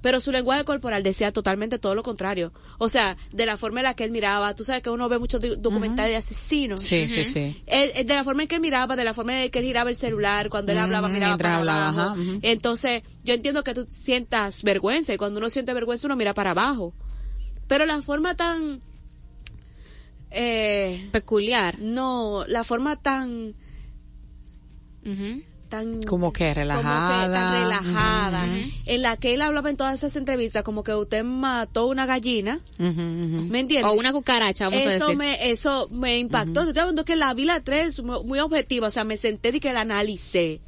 [0.03, 2.53] Pero su lenguaje corporal decía totalmente todo lo contrario.
[2.79, 5.19] O sea, de la forma en la que él miraba, tú sabes que uno ve
[5.19, 6.83] muchos do- documentales de asesinos.
[6.83, 7.63] Sí, sí, sí.
[7.67, 9.65] Él- él- de la forma en que él miraba, de la forma en que él
[9.65, 12.21] giraba el celular, cuando él hablaba, miraba mientras para hablaba, abajo.
[12.43, 16.51] Entonces, yo entiendo que tú sientas vergüenza, y cuando uno siente vergüenza, uno mira para
[16.51, 16.93] abajo.
[17.69, 18.81] Pero la forma tan...
[20.33, 21.79] Eh, Peculiar.
[21.79, 23.55] no, la forma tan...
[25.73, 26.83] Tan Como que relajada.
[27.17, 28.47] como que tan relajada
[28.85, 32.61] en la que él hablaba en todas esas entrevistas como que usted mató una gallina.
[32.79, 33.85] ¿me entiendes?
[33.91, 35.17] O una cucaracha, vamos a eso decir.
[35.17, 38.89] me eso me impactó Te estoy hablando que la vi la tres muy, muy objetiva
[38.89, 40.61] o sea me senté y que la analicé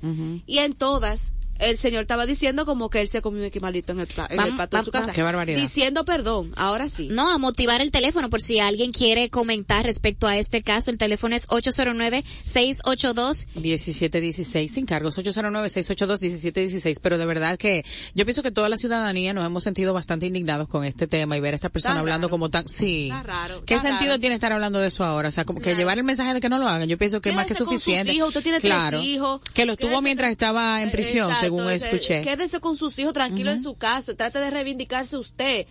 [0.46, 4.00] y en todas el señor estaba diciendo como que él se comió un equimalito en
[4.00, 5.60] el, pla- en el Vamos, plato de su casa qué barbaridad.
[5.60, 10.26] diciendo perdón ahora sí No, a motivar el teléfono por si alguien quiere comentar respecto
[10.26, 10.90] a este caso.
[10.90, 13.46] El teléfono es 809-682.
[13.54, 19.44] 1716 sin cargos 809-682-1716 pero de verdad que yo pienso que toda la ciudadanía nos
[19.46, 22.30] hemos sentido bastante indignados con este tema y ver a esta persona Está hablando raro.
[22.30, 25.44] como tan sí Está raro, qué sentido tiene estar hablando de eso ahora o sea
[25.44, 25.78] como que Claro.
[25.78, 27.64] llevar el mensaje de que no lo hagan yo pienso que es más que Quédese
[27.64, 29.40] con sus suficiente hijos, usted tiene tres claro hijos.
[29.52, 33.50] que lo tuvo mientras estaba en prisión Exacto, según escuché Quédese con sus hijos tranquilo
[33.52, 35.66] en su casa, trate de reivindicarse usted.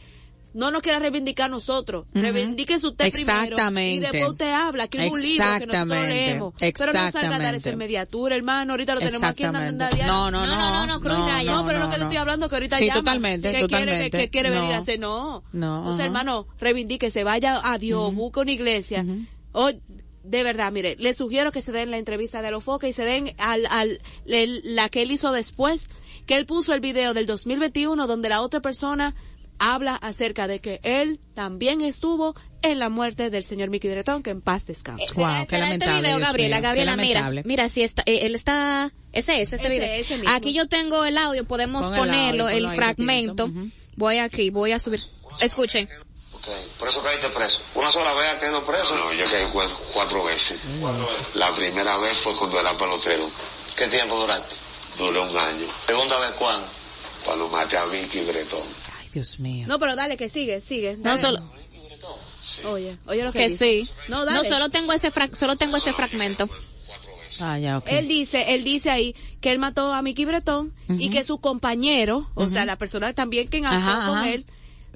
[0.56, 3.56] No nos quiera reivindicar nosotros, reivindíquese usted Exactamente.
[3.56, 6.14] primero y después usted habla, que es un libro que nosotros Exactamente.
[6.14, 6.54] leemos.
[6.60, 9.52] Pero no salga a dar esa inmediatura, hermano, ahorita lo tenemos aquí en.
[9.52, 9.90] Diana.
[10.06, 10.56] No, no, No, no.
[10.56, 11.52] no, no, no, Cruz Raya.
[11.54, 12.04] No, pero no, que no.
[12.04, 14.18] estoy hablando que ahorita Sí, llama, totalmente, que quiere, que, totalmente.
[14.20, 15.44] que quiere venir a hacer, no.
[15.54, 16.06] No, Entonces, ajá.
[16.06, 19.04] hermano, reivindíquese, vaya a Dios, busque una iglesia.
[19.54, 19.72] O,
[20.24, 23.34] de verdad, mire, le sugiero que se den la entrevista de Alofoque y se den
[23.38, 25.90] al, al, el- la que él hizo después,
[26.26, 29.14] que él puso el video del 2021 donde la otra persona
[29.60, 34.32] habla acerca de que él también estuvo en la muerte del señor Mickey Bretón, que
[34.32, 35.06] en paz descanse.
[35.14, 38.20] Wow, ¿Será- qué será lamentable, Este video, Gabriela, qué Gabriela, mira, mira, si está, eh,
[38.26, 39.94] él está, ese es, ese, Ese, video.
[39.94, 40.32] ese mismo.
[40.36, 43.46] Aquí yo tengo el audio, podemos Pon el ponerlo, audio, el fragmento.
[43.46, 43.62] rapidito.
[43.62, 43.72] Ujú.
[43.96, 45.02] Voy aquí, voy a subir.
[45.40, 45.88] Escuchen.
[46.46, 47.62] Ok, Por eso caíste preso.
[47.76, 48.96] Una sola vez has caído preso.
[48.98, 50.60] No, yo caí cuatro, cuatro veces.
[51.36, 53.30] La primera vez fue cuando era pelotero.
[53.78, 54.56] ¿Qué tiempo duraste?
[54.98, 55.68] Duré un año.
[55.88, 56.68] Segunda vez, ¿cuándo?
[57.26, 58.62] Cuando maté a Vicky Bretón.
[59.00, 59.66] Ay, Dios mío.
[59.68, 60.98] No, pero dale, que sigue, sigue.
[60.98, 61.22] No dale.
[61.22, 61.40] solo,
[62.66, 63.66] Oye, oye lo que, que dice.
[63.66, 63.90] sí.
[64.10, 64.50] No, No, dale.
[64.50, 66.48] solo tengo ese fra- solo tengo ese fragmento.
[67.40, 67.88] Ah, ya, ok.
[67.88, 72.30] Él dice, él dice ahí que él mató a Mickey Bretón y que su compañero,
[72.36, 74.46] o sea, la persona también que Ajá, con él,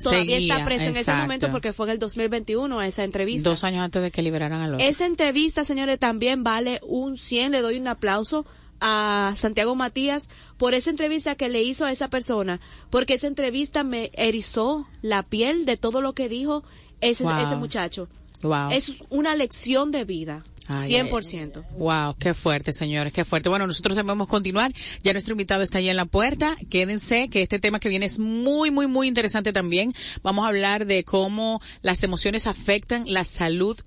[0.02, 3.50] todavía Seguía, está preso en ese momento porque fue en el 2021 esa entrevista.
[3.50, 4.86] Dos años antes de que liberaran al otro.
[4.86, 7.52] Esa entrevista, señores, también vale un 100.
[7.52, 8.46] Le doy un aplauso
[8.80, 13.84] a Santiago Matías por esa entrevista que le hizo a esa persona, porque esa entrevista
[13.84, 16.64] me erizó la piel de todo lo que dijo
[17.02, 17.38] ese, Wow.
[17.40, 18.08] ese muchacho.
[18.44, 18.70] Wow.
[18.72, 21.64] Es una lección de vida, Ay, 100%.
[21.78, 23.50] Wow, qué fuerte, señores, qué fuerte.
[23.50, 24.72] Bueno, nosotros debemos continuar.
[25.04, 26.58] Ya nuestro invitado está ahí en la puerta.
[26.70, 29.94] Quédense, que este tema que viene es muy, muy, muy interesante también.
[30.24, 33.78] Vamos a hablar de cómo las emociones afectan la salud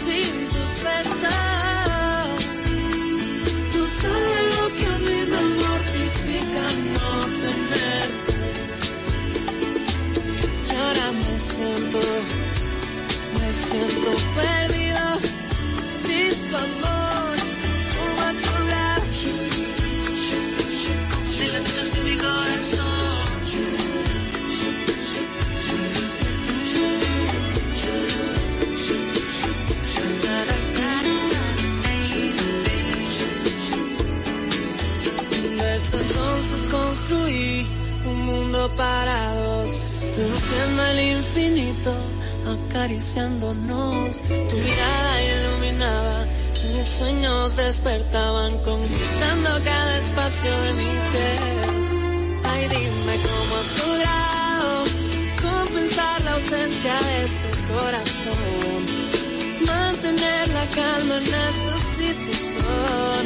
[0.00, 2.40] sin tus besos.
[3.72, 7.10] Tú sabes lo que a mí me mortifica no
[7.42, 8.34] tenerte.
[10.66, 12.00] Y ahora me siento,
[13.38, 15.06] me siento perdido
[16.06, 17.49] sin tu amor.
[36.70, 37.66] Construí
[38.06, 39.70] un mundo para dos,
[40.14, 41.92] seduciendo el infinito,
[42.54, 44.16] acariciándonos.
[44.22, 46.26] Tu mirada iluminaba,
[46.72, 52.40] mis sueños despertaban, conquistando cada espacio de mi piel.
[52.44, 54.84] Ay, dime cómo has logrado
[55.42, 58.80] compensar la ausencia de este corazón,
[59.66, 63.22] mantener la calma en esta situación.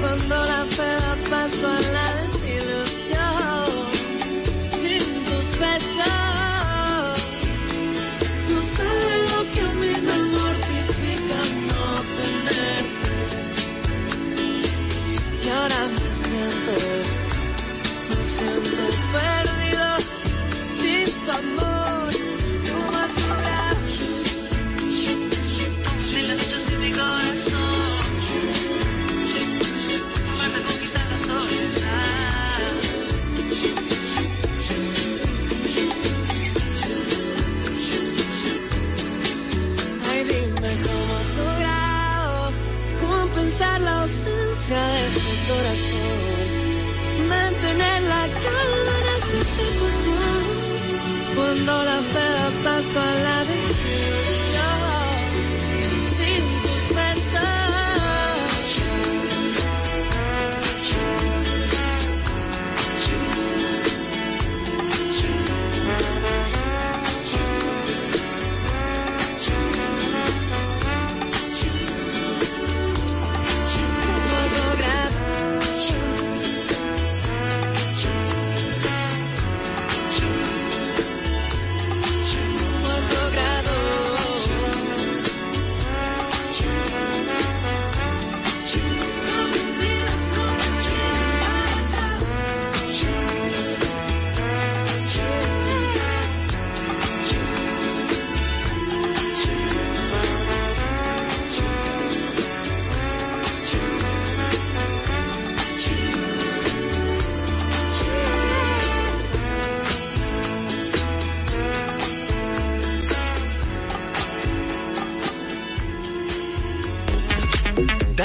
[0.00, 2.33] Cuando la fe da paso a la
[18.08, 19.86] me siento perdido
[20.80, 21.73] sin tu amor.
[45.48, 47.28] Corazón.
[47.28, 50.42] Mantener la calma en esta situación.
[51.34, 54.33] Cuando la fe da paso a la desilusión.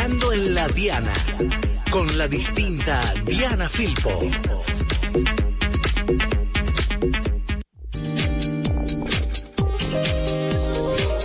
[0.09, 1.13] En la Diana,
[1.91, 4.09] con la distinta Diana Filpo.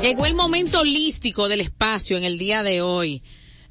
[0.03, 3.23] Llegó el momento holístico del espacio en el día de hoy.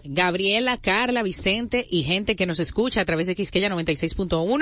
[0.04, 4.58] Gabriela, Carla, Vicente y gente que nos escucha a través de Quisqueya 96.1.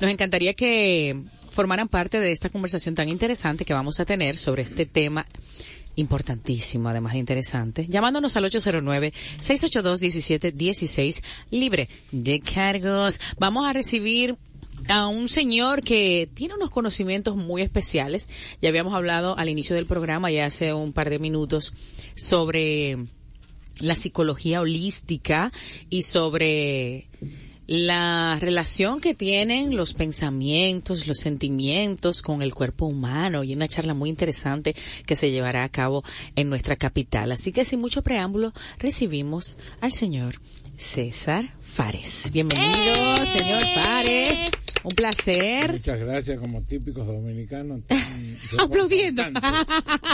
[0.00, 4.62] Nos encantaría que formaran parte de esta conversación tan interesante que vamos a tener sobre
[4.62, 5.26] este tema
[5.96, 13.20] importantísimo, además de interesante, llamándonos al 809-682-1716, libre de cargos.
[13.38, 14.36] Vamos a recibir
[14.88, 18.28] a un señor que tiene unos conocimientos muy especiales.
[18.60, 21.72] Ya habíamos hablado al inicio del programa, ya hace un par de minutos,
[22.14, 22.98] sobre
[23.80, 25.52] la psicología holística
[25.88, 27.06] y sobre
[27.72, 33.94] la relación que tienen los pensamientos, los sentimientos con el cuerpo humano y una charla
[33.94, 36.04] muy interesante que se llevará a cabo
[36.36, 37.32] en nuestra capital.
[37.32, 40.38] Así que sin mucho preámbulo recibimos al señor
[40.76, 42.28] César Fares.
[42.30, 44.50] Bienvenido, señor Fares.
[44.84, 45.72] Un placer.
[45.72, 47.80] Muchas gracias, como típicos dominicanos.
[48.58, 49.22] Aplaudiendo.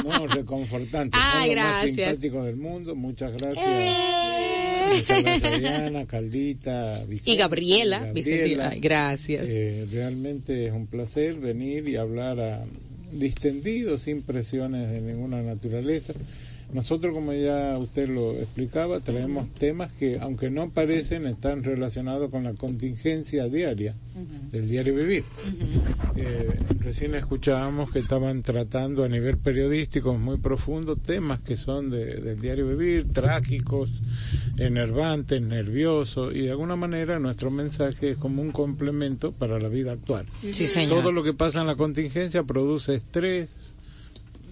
[0.04, 1.16] No, reconfortante.
[1.18, 1.94] Ay, los más gracias.
[1.96, 2.94] simpáticos del mundo.
[2.94, 3.64] Muchas gracias.
[3.66, 4.94] Eh.
[4.94, 8.12] Muchas gracias, Diana, Caldita, Vicente, Y Gabriela, Gabriela.
[8.12, 9.48] Vicente, ay, gracias.
[9.48, 12.64] Eh, realmente es un placer venir y hablar a
[13.12, 16.14] distendido, sin presiones de ninguna naturaleza.
[16.72, 22.44] Nosotros, como ya usted lo explicaba, traemos temas que, aunque no parecen, están relacionados con
[22.44, 23.94] la contingencia diaria
[24.50, 25.24] del diario vivir.
[26.16, 32.16] Eh, recién escuchábamos que estaban tratando a nivel periodístico muy profundo temas que son de-
[32.20, 33.90] del diario vivir, trágicos,
[34.58, 39.92] enervantes, nerviosos, y de alguna manera nuestro mensaje es como un complemento para la vida
[39.92, 40.26] actual.
[40.52, 41.00] Sí, señor.
[41.00, 43.48] Todo lo que pasa en la contingencia produce estrés,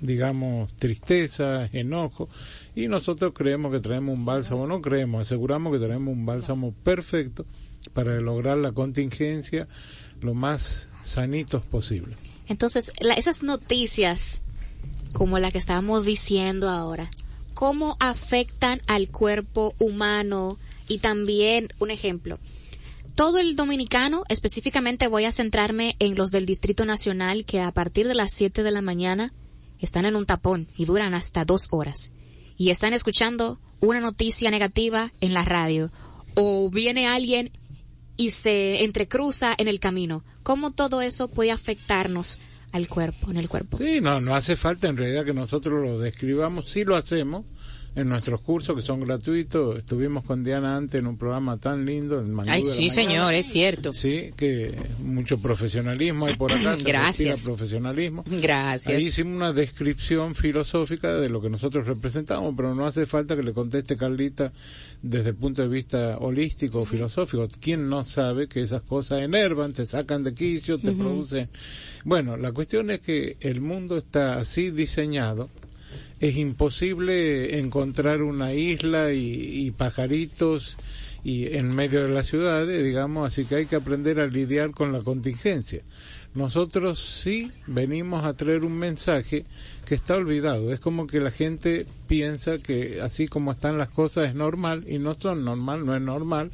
[0.01, 2.29] digamos, tristeza, enojo,
[2.75, 7.45] y nosotros creemos que traemos un bálsamo, no creemos, aseguramos que traemos un bálsamo perfecto
[7.93, 9.69] para lograr la contingencia
[10.21, 12.17] lo más sanitos posible.
[12.49, 14.39] Entonces, la- esas noticias,
[15.13, 17.11] como la que estábamos diciendo ahora,
[17.55, 20.59] ¿cómo afectan al cuerpo humano?
[20.89, 22.39] Y también, un ejemplo,
[23.15, 28.07] todo el dominicano, específicamente voy a centrarme en los del Distrito Nacional, que a partir
[28.09, 29.33] de las 7 de la mañana
[29.81, 32.13] están en un tapón y duran hasta dos horas.
[32.57, 35.91] Y están escuchando una noticia negativa en la radio.
[36.35, 37.51] O viene alguien
[38.17, 40.25] y se entrecruza en el camino.
[40.43, 42.39] ¿Cómo todo eso puede afectarnos
[42.73, 43.79] al cuerpo, en el cuerpo?
[43.79, 47.45] Sí, no, no hace falta en realidad que nosotros lo describamos, sí lo hacemos
[47.97, 49.79] en nuestros cursos que son gratuitos.
[49.79, 52.21] Estuvimos con Diana antes en un programa tan lindo.
[52.21, 53.93] El Ay, sí, señor, es cierto.
[53.93, 56.77] Sí, que mucho profesionalismo hay por acá.
[56.85, 57.41] Gracias.
[57.41, 58.23] profesionalismo.
[58.27, 58.95] Gracias.
[58.95, 63.43] Ahí hicimos una descripción filosófica de lo que nosotros representamos, pero no hace falta que
[63.43, 64.53] le conteste Carlita
[65.01, 67.49] desde el punto de vista holístico o filosófico.
[67.61, 70.99] ¿Quién no sabe que esas cosas enervan, te sacan de quicio, te Ujú.
[70.99, 71.49] producen?
[72.05, 75.49] Bueno, la cuestión es que el mundo está así diseñado.
[76.21, 80.77] Es imposible encontrar una isla y, y pajaritos
[81.27, 84.93] y en medio de las ciudades, digamos, así que hay que aprender a lidiar con
[84.93, 85.83] la contingencia.
[86.37, 89.45] Nosotros sí venimos a traer un mensaje
[89.87, 90.71] que está olvidado.
[90.71, 94.99] Es como que la gente piensa que así como están las cosas es normal y
[94.99, 96.51] no son normal, no es normal.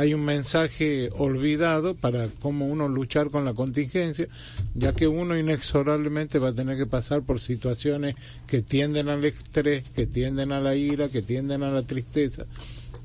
[0.00, 4.28] Hay un mensaje olvidado para cómo uno luchar con la contingencia,
[4.74, 9.84] ya que uno inexorablemente va a tener que pasar por situaciones que tienden al estrés,
[9.90, 12.46] que tienden a la ira, que tienden a la tristeza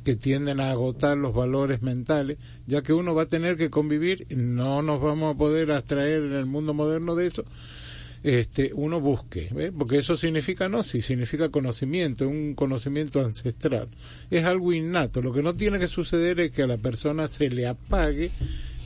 [0.05, 2.37] que tienden a agotar los valores mentales,
[2.67, 6.33] ya que uno va a tener que convivir, no nos vamos a poder abstraer en
[6.33, 7.43] el mundo moderno de eso,
[8.25, 9.71] este, uno busque, ¿ve?
[9.71, 13.87] porque eso significa no, sí, significa conocimiento, un conocimiento ancestral,
[14.31, 17.51] es algo innato, lo que no tiene que suceder es que a la persona se
[17.51, 18.31] le apague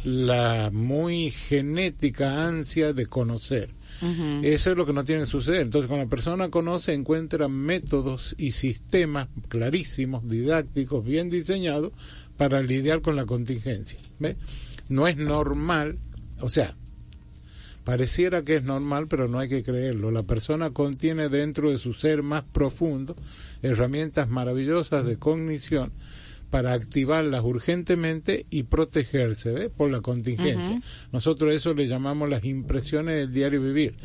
[0.03, 3.69] la muy genética ansia de conocer.
[4.43, 5.59] Eso es lo que no tiene que suceder.
[5.59, 11.91] Entonces, cuando la persona conoce, encuentra métodos y sistemas clarísimos, didácticos, bien diseñados
[12.37, 13.99] para lidiar con la contingencia.
[14.19, 14.37] ¿Ve?
[14.87, 15.97] No es normal,
[16.39, 16.77] o sea,
[17.89, 20.11] pareciera que es normal, pero no hay que creerlo.
[20.11, 23.15] La persona contiene dentro de su ser más profundo
[23.63, 25.91] herramientas maravillosas de cognición
[26.51, 30.79] para activarlas urgentemente y protegerse por la contingencia.
[31.11, 33.95] Nosotros eso le llamamos las impresiones del diario vivir.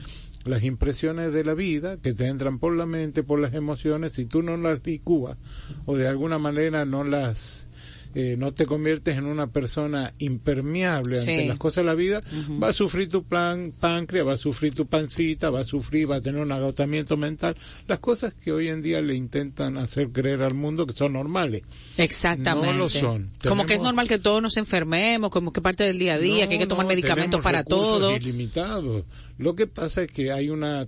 [0.47, 4.24] Las impresiones de la vida que te entran por la mente, por las emociones, si
[4.24, 5.37] tú no las licúas
[5.85, 7.68] o de alguna manera no las
[8.15, 11.47] eh, no te conviertes en una persona impermeable ante Sí.
[11.49, 12.21] las cosas de la vida,
[12.62, 16.17] va a sufrir tu plan, páncreas, va a sufrir tu pancita, va a sufrir, va
[16.17, 17.57] a tener un agotamiento mental,
[17.89, 21.62] las cosas que hoy en día le intentan hacer creer al mundo que son normales.
[21.99, 22.73] Exactamente.
[22.73, 23.31] No lo son.
[23.47, 26.45] Como que es normal que todos nos enfermemos, como que parte del día a día,
[26.45, 28.15] No, que hay que tomar no, medicamentos para todo.
[28.17, 29.05] ilimitados.
[29.39, 30.87] Lo que pasa es que hay una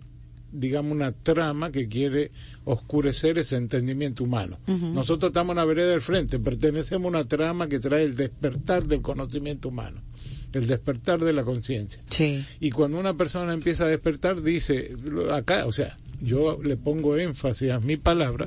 [0.59, 2.31] digamos una trama que quiere
[2.65, 4.59] oscurecer ese entendimiento humano.
[4.67, 8.87] Nosotros estamos en la vereda del frente, pertenecemos a una trama que trae el despertar
[8.87, 10.01] del conocimiento humano,
[10.53, 12.03] el despertar de la conciencia.
[12.11, 12.45] Sí.
[12.61, 14.93] Y cuando una persona empieza a despertar, dice,
[15.33, 18.47] acá, o sea, yo le pongo énfasis a mi palabra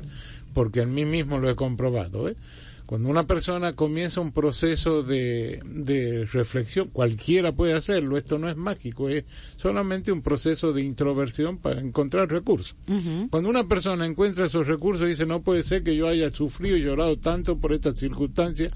[0.52, 2.28] porque en mí mismo lo he comprobado.
[2.28, 2.36] ¿eh?
[2.90, 8.56] Cuando una persona comienza un proceso de, de reflexión, cualquiera puede hacerlo, esto no es
[8.56, 9.22] mágico, es
[9.54, 12.74] solamente un proceso de introversión para encontrar recursos.
[13.30, 16.82] Cuando una persona encuentra esos recursos, dice, no puede ser que yo haya sufrido y
[16.82, 18.68] llorado tanto por esta circunstancia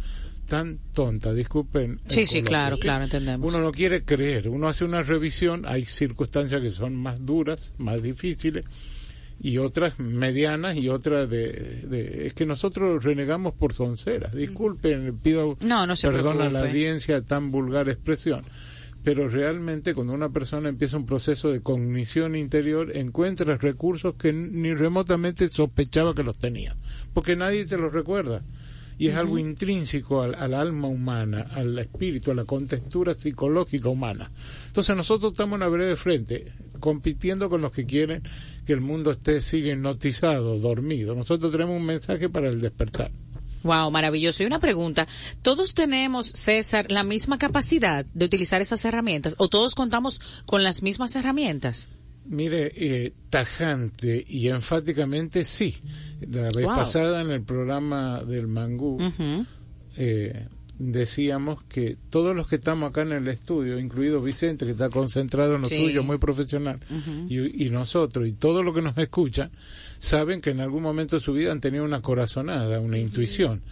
[0.47, 2.01] tan tonta, disculpen.
[2.07, 3.49] Sí, sí, claro, claro, entendemos.
[3.49, 8.01] Uno no quiere creer, uno hace una revisión, hay circunstancias que son más duras, más
[8.01, 8.65] difíciles,
[9.41, 11.53] y otras medianas y otras de,
[11.89, 14.35] de- es que nosotros renegamos por sonceras.
[14.35, 18.45] Disculpen, le pido No, perdón a la audiencia tan vulgar expresión.
[19.03, 24.73] Pero realmente cuando una persona empieza un proceso de cognición interior, encuentra recursos que ni
[24.73, 26.75] remotamente sospechaba que los tenía,
[27.13, 28.41] porque nadie te los recuerda.
[28.99, 34.31] Y es algo intrínseco al, al alma humana, al espíritu, a la contextura psicológica humana.
[34.67, 38.23] Entonces nosotros estamos en la de frente, compitiendo con los que quieren
[38.67, 41.15] que el mundo esté sigue hipnotizado, dormido.
[41.15, 43.11] Nosotros tenemos un mensaje para el despertar.
[43.65, 44.43] Wow, maravilloso.
[44.43, 45.09] Y una pregunta,
[45.43, 50.83] ¿todos tenemos, César, la misma capacidad de utilizar esas herramientas o todos contamos con las
[50.83, 51.89] mismas herramientas?
[52.27, 55.77] Mire, eh, tajante y enfáticamente sí.
[56.31, 56.75] La vez Wow.
[56.75, 58.99] pasada en el programa del Mangú
[59.97, 60.47] eh,
[60.79, 65.55] decíamos que todos los que estamos acá en el estudio, incluido Vicente, que está concentrado
[65.57, 65.77] en lo Sí.
[65.77, 66.81] suyo, muy profesional,
[67.29, 69.51] y, y nosotros, y todos los que nos escuchan,
[69.99, 73.63] saben que en algún momento de su vida han tenido una corazonada, una intuición.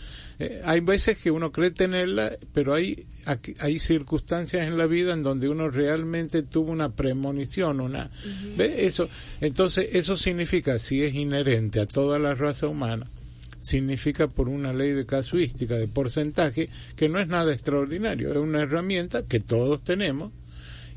[0.45, 5.13] Eh, hay veces que uno cree tenerla, pero hay, aquí- hay circunstancias en la vida
[5.13, 8.11] en donde uno realmente tuvo una premonición, una,
[8.57, 8.87] ¿ve?
[8.87, 9.09] Eso,
[9.41, 13.07] entonces eso significa, si es inherente a toda la raza humana,
[13.61, 18.63] significa por una ley de casuística, de porcentaje, que no es nada extraordinario, es una
[18.63, 20.33] herramienta que todos tenemos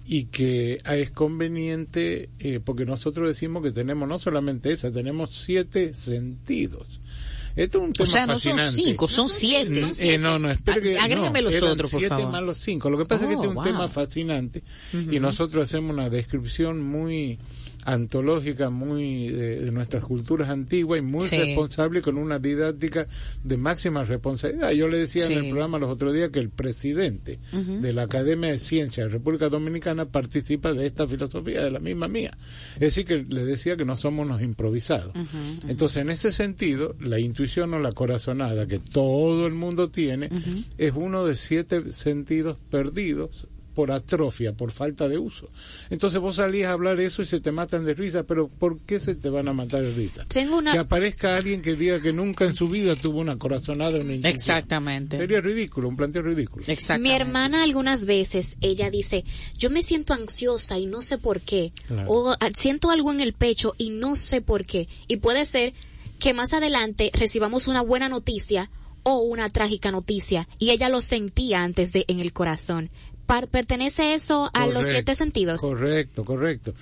[0.07, 5.93] y que es conveniente, eh, porque nosotros decimos que tenemos no solamente esa, tenemos siete
[5.93, 6.99] sentidos.
[7.55, 8.71] Esto es un O tema sea, no son fascinante.
[8.83, 9.81] cinco, son siete.
[9.85, 12.31] Mm, eh, no, no, espere que Agrégame no, los otros, por siete favor.
[12.31, 12.89] más los cinco.
[12.89, 13.63] Lo que pasa es que Oh, este es un wow.
[13.63, 14.63] tema fascinante
[15.11, 17.39] y nosotros hacemos una descripción muy
[17.85, 21.37] antológica, muy de, de nuestras culturas antiguas y muy Sí.
[21.37, 23.07] responsable con una didáctica
[23.43, 24.71] de máxima responsabilidad.
[24.71, 25.33] Yo le decía Sí.
[25.33, 29.13] en el programa los otros días que el presidente de la Academia de Ciencias de
[29.13, 32.35] República Dominicana participa de esta filosofía, de la misma mía.
[32.75, 35.13] Es decir, que le decía que no somos unos improvisados.
[35.67, 40.29] Entonces, en ese sentido, la intuición o la corazonada que todo el mundo tiene
[40.77, 45.49] es uno de siete sentidos perdidos por atrofia, por falta de uso.
[45.89, 48.99] Entonces vos salís a hablar eso y se te matan de risa, pero ¿por qué
[48.99, 50.23] se te van a matar de risa?
[50.29, 53.99] Tengo una- Que aparezca alguien que diga que nunca en su vida tuvo una corazonada,
[53.99, 54.13] una.
[54.29, 55.17] Exactamente.
[55.17, 56.65] Sería ridículo, un planteo ridículo.
[56.99, 59.23] Mi hermana algunas veces, ella dice,
[59.57, 61.71] yo me siento ansiosa y no sé por qué.
[61.87, 62.09] Claro.
[62.09, 64.87] O siento algo en el pecho y no sé por qué.
[65.07, 65.73] Y puede ser
[66.19, 68.69] que más adelante recibamos una buena noticia
[69.03, 70.47] o una trágica noticia.
[70.57, 72.89] Y ella lo sentía antes de en el corazón.
[73.25, 75.61] ¿Pertenece eso a los siete sentidos?
[75.61, 76.73] Correcto, correcto.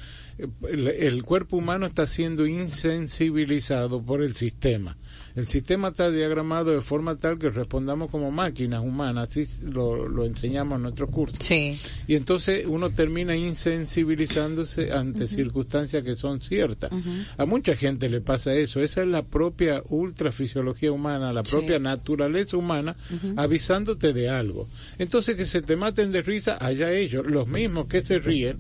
[0.70, 4.98] El, el cuerpo humano está siendo insensibilizado por el sistema.
[5.36, 10.26] El sistema está diagramado de forma tal que respondamos como máquinas humanas, así lo, lo
[10.26, 11.40] enseñamos en nuestros cursos.
[11.42, 11.78] Sí.
[12.08, 16.92] Y entonces uno termina insensibilizándose ante circunstancias que son ciertas.
[17.38, 18.80] A mucha gente le pasa eso.
[18.80, 21.52] Esa es la propia ultrafisiología humana, la Sí.
[21.56, 22.96] propia naturaleza humana
[23.36, 24.68] avisándote de algo.
[25.00, 28.58] Entonces que se te maten de risa, allá ellos, los mismos que se ríen.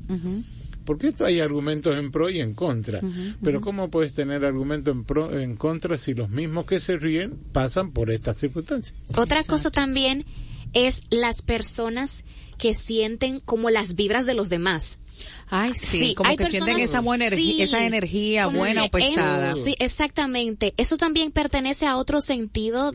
[0.85, 2.99] Porque esto hay argumentos en pro y en contra.
[3.43, 7.37] Pero ¿cómo puedes tener argumentos en pro en contra si los mismos que se ríen
[7.51, 8.95] pasan por estas circunstancias?
[9.15, 10.25] Otra cosa también
[10.73, 12.23] es las personas
[12.57, 14.99] que sienten como las vibras de los demás.
[15.49, 19.53] Ay, sí, como que sienten esa buena energía- esa energía buena o en- pesada.
[19.53, 20.73] sí, exactamente.
[20.77, 22.93] Eso también pertenece a otro sentido.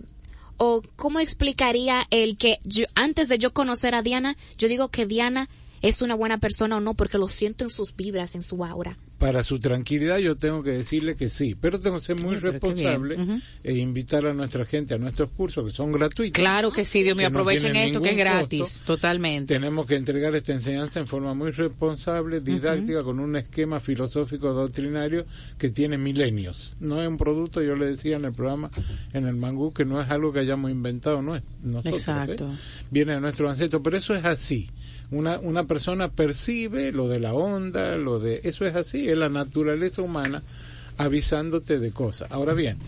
[0.61, 5.07] ¿O cómo explicaría el que yo, antes de yo conocer a Diana, yo digo que
[5.07, 5.49] Diana
[5.83, 8.97] es una buena persona o no porque lo siento en sus vibras, en su aura?
[9.19, 13.17] Para su tranquilidad yo tengo que decirle que sí, pero tengo que ser muy responsable
[13.65, 16.39] e invitar a nuestra gente a nuestros cursos que son gratuitos.
[16.41, 18.95] Claro que sí, Dios mío, no aprovechen esto que es gratis, costo.
[18.95, 19.53] totalmente.
[19.53, 25.27] Tenemos que entregar esta enseñanza en forma muy responsable, didáctica, con un esquema filosófico doctrinario
[25.59, 26.75] que tiene milenios.
[26.79, 28.71] No es un producto, yo le decía en el programa,
[29.13, 31.95] en el mangú, que no es algo que hayamos inventado, no es nosotros.
[31.95, 32.47] Exacto.
[32.47, 32.57] ¿eh?
[32.93, 34.71] Viene de nuestro ancestro, pero eso es así.
[35.11, 38.41] Una, una persona percibe lo de la onda, lo de...
[38.45, 40.43] Eso es así, es la naturaleza humana
[40.99, 42.31] avisándote de cosas.
[42.31, 42.79] Ahora bien,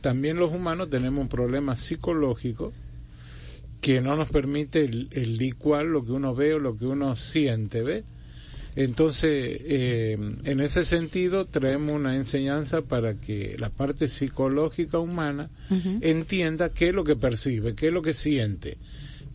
[0.00, 2.70] también los humanos tenemos un problema psicológico
[3.80, 7.16] que no nos permite el, el licuar lo que uno ve o lo que uno
[7.16, 8.04] siente, ¿ve?
[8.76, 15.48] Entonces, eh, en ese sentido, traemos una enseñanza para que la parte psicológica humana
[16.00, 18.76] entienda qué es lo que percibe, qué es lo que siente,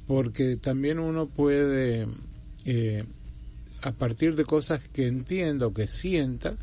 [0.08, 2.06] porque también uno puede,
[2.72, 3.04] eh,
[3.82, 6.56] a partir de cosas que entienda o que sienta,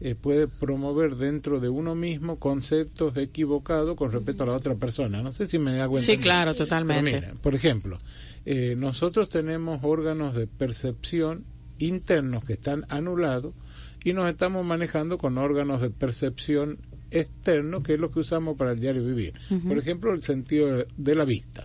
[0.00, 5.22] eh, puede promover dentro de uno mismo conceptos equivocados con respecto a la otra persona.
[5.22, 6.22] No sé si me hago Sí, entender.
[6.24, 7.02] claro, Pero totalmente.
[7.12, 7.98] mira, por ejemplo,
[8.44, 11.44] eh, nosotros tenemos órganos de percepción
[11.78, 13.54] internos que están anulados
[14.02, 16.78] y nos estamos manejando con órganos de percepción
[17.14, 19.32] externos, que es lo que usamos para el diario vivir.
[19.68, 21.64] Por ejemplo, el sentido de- de la vista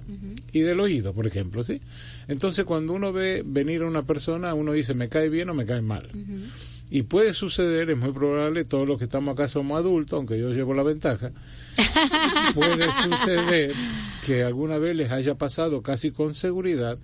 [0.54, 1.82] y del oído, por ejemplo, ¿sí?
[2.28, 5.66] Entonces, cuando uno ve venir a una persona, uno dice, me cae bien o me
[5.66, 6.08] cae mal.
[6.92, 10.50] Y puede suceder, es muy probable, todos los que estamos acá somos adultos, aunque yo
[10.52, 11.32] llevo la ventaja,
[12.56, 13.74] puede suceder
[14.26, 16.98] que alguna vez les haya pasado casi con seguridad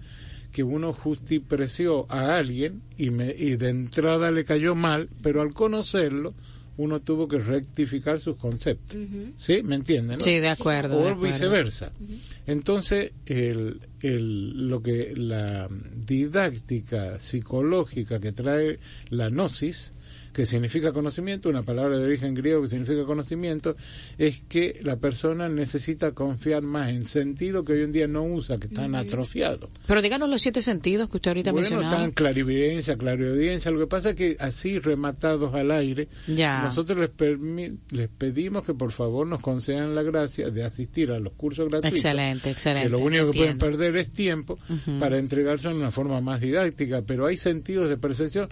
[0.52, 5.54] que uno justipreció a alguien y, me, y de entrada le cayó mal, pero al
[5.54, 6.30] conocerlo
[6.78, 8.98] uno tuvo que rectificar sus conceptos.
[9.38, 9.62] ¿Sí?
[9.64, 10.18] ¿Me entienden?
[10.18, 10.24] no?
[10.24, 11.22] Sí, de acuerdo, de O acuerdo.
[11.34, 11.92] viceversa.
[12.48, 19.92] Entonces, el, el, lo que la didáctica psicológica que trae la gnosis,
[20.36, 23.74] que significa conocimiento, una palabra de origen griego que significa conocimiento,
[24.18, 28.58] es que la persona necesita confiar más en sentidos que hoy en día no usa,
[28.58, 29.70] que están atrofiados.
[29.88, 31.96] Pero díganos los siete sentidos que usted ahorita Bueno, mencionaba.
[31.96, 33.72] están clarividencia, clariaudiencia.
[33.72, 36.64] Lo que pasa es que así rematados al aire, Ya.
[36.64, 41.32] nosotros les, les pedimos que por favor nos concedan la gracia de asistir a los
[41.34, 41.98] cursos gratuitos.
[41.98, 42.84] Excelente, excelente.
[42.84, 43.78] Que lo único que pueden Entiendo.
[43.78, 45.00] perder es tiempo Ujú.
[45.00, 48.50] para entregarse de una forma más didáctica, pero hay sentidos de percepción.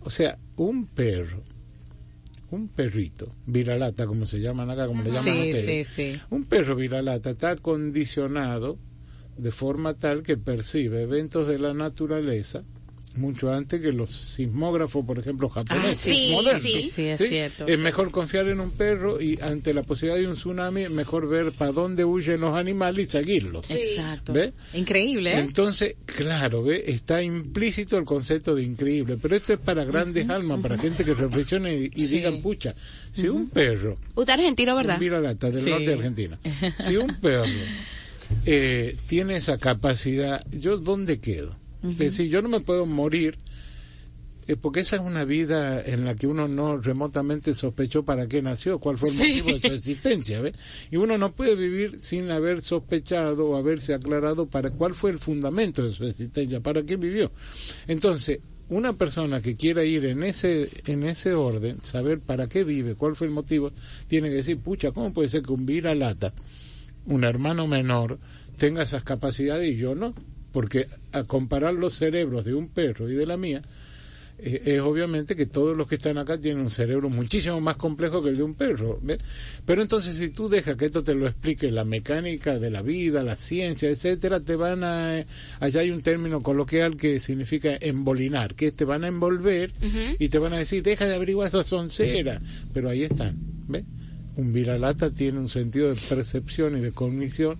[0.00, 1.42] O sea, un perro,
[2.50, 5.88] un perrito, viralata como se llaman acá, como le llaman Sí, ustedes.
[5.88, 6.20] sí, sí.
[6.30, 8.78] Un perro viralata está condicionado
[9.38, 12.64] de forma tal que percibe eventos de la naturaleza
[13.16, 15.98] mucho antes que los sismógrafos, por ejemplo, japoneses.
[16.00, 16.62] sí, modernos.
[16.62, 17.82] sí, sí, es cierto, Es sí.
[17.82, 21.72] mejor confiar en un perro y ante la posibilidad de un tsunami, mejor ver para
[21.72, 23.70] dónde huyen los animales y seguirlos.
[23.70, 24.32] Exacto.
[24.32, 24.52] ¿Ve?
[24.74, 25.38] Increíble, ¿eh?
[25.40, 26.84] Entonces, claro, ¿ve?
[26.86, 31.14] está implícito el concepto de increíble, pero esto es para grandes almas, para gente que
[31.14, 32.16] reflexione y, y Sí.
[32.16, 32.74] digan, pucha,
[33.12, 34.94] si un perro Usted es argentino, ¿verdad?
[34.94, 35.70] un viralata del Sí.
[35.70, 36.38] norte de Argentina.
[36.78, 37.44] Si un perro
[38.46, 41.54] eh, tiene esa capacidad, ¿yo dónde quedo?
[41.82, 43.36] Es decir, yo no me puedo morir
[44.48, 48.42] eh, porque esa es una vida en la que uno no remotamente sospechó para qué
[48.42, 49.40] nació, cuál fue el Sí.
[49.42, 50.52] motivo de su existencia, ¿ve?
[50.90, 55.20] Y uno no puede vivir sin haber sospechado o haberse aclarado para cuál fue el
[55.20, 57.30] fundamento de su existencia, para qué vivió.
[57.86, 62.96] Entonces, una persona que quiera ir en ese en ese orden, saber para qué vive,
[62.96, 63.70] cuál fue el motivo,
[64.08, 66.34] tiene que decir, pucha, ¿cómo puede ser que un viralata,
[67.06, 68.18] un hermano menor,
[68.58, 70.14] tenga esas capacidades y yo no?
[70.52, 73.62] Porque a comparar los cerebros de un perro y de la mía,
[74.38, 78.22] eh, es obviamente que todos los que están acá tienen un cerebro muchísimo más complejo
[78.22, 78.98] que el de un perro.
[79.02, 79.18] ¿ve?
[79.64, 83.22] Pero entonces si tú dejas que esto te lo explique la mecánica de la vida,
[83.22, 85.20] la ciencia, etcétera, te van a...
[85.20, 85.26] eh,
[85.60, 89.70] allá hay un término coloquial que significa embolinar, que te van a envolver
[90.18, 92.40] y te van a decir, deja de averiguar esa soncera.
[92.72, 93.36] Pero ahí están,
[93.68, 93.84] ¿ve?
[94.34, 97.58] Un viralata tiene un sentido de percepción y de cognición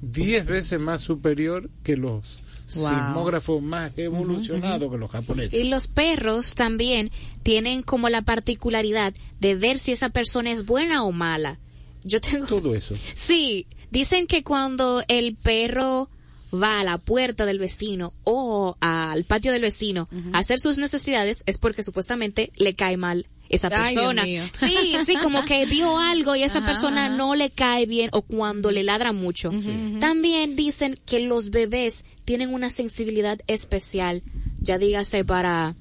[0.00, 2.42] diez veces más superior que los
[2.74, 2.88] Wow.
[2.88, 5.52] sismógrafos más evolucionados que los japoneses.
[5.54, 7.12] Y los perros también
[7.44, 11.60] tienen como la particularidad de ver si esa persona es buena o mala.
[12.02, 12.46] Yo tengo...
[12.46, 12.96] Todo eso.
[13.14, 16.10] Sí, dicen que cuando el perro
[16.52, 21.42] va a la puerta del vecino o al patio del vecino a hacer sus necesidades
[21.46, 24.24] es porque supuestamente le cae mal esa Ay, persona.
[24.24, 24.42] mío.
[24.58, 27.16] Sí, sí, como que vio algo y esa Ajá, persona ajá.
[27.16, 29.52] no le cae bien o cuando le ladra mucho.
[30.00, 34.22] También dicen que los bebés tienen una sensibilidad especial,
[34.60, 35.74] ya dígase para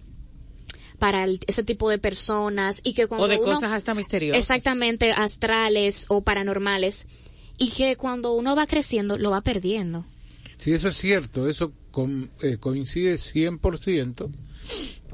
[1.00, 4.40] para el- ese tipo de personas y que cuando O de uno- cosas hasta misteriosas.
[4.42, 7.08] Exactamente, astrales o paranormales.
[7.58, 10.06] Y que cuando uno va creciendo lo va perdiendo.
[10.58, 14.30] Sí, eso es cierto, eso con- eh, coincide 100%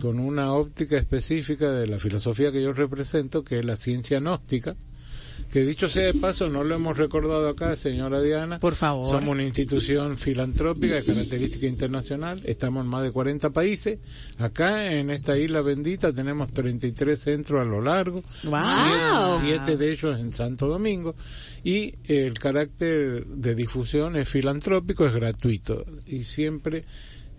[0.01, 4.75] con una óptica específica de la filosofía que yo represento, que es la ciencia gnóstica,
[5.51, 8.59] que dicho sea de paso, no lo hemos recordado acá, señora Diana.
[8.59, 9.05] Por favor.
[9.05, 13.99] Somos una institución filantrópica de característica internacional, estamos en más de 40 países.
[14.37, 18.59] Acá en esta isla bendita tenemos 33 centros a lo largo, Wow.
[19.41, 21.15] siete, siete de ellos en Santo Domingo
[21.63, 26.85] y el carácter de difusión es filantrópico, es gratuito y siempre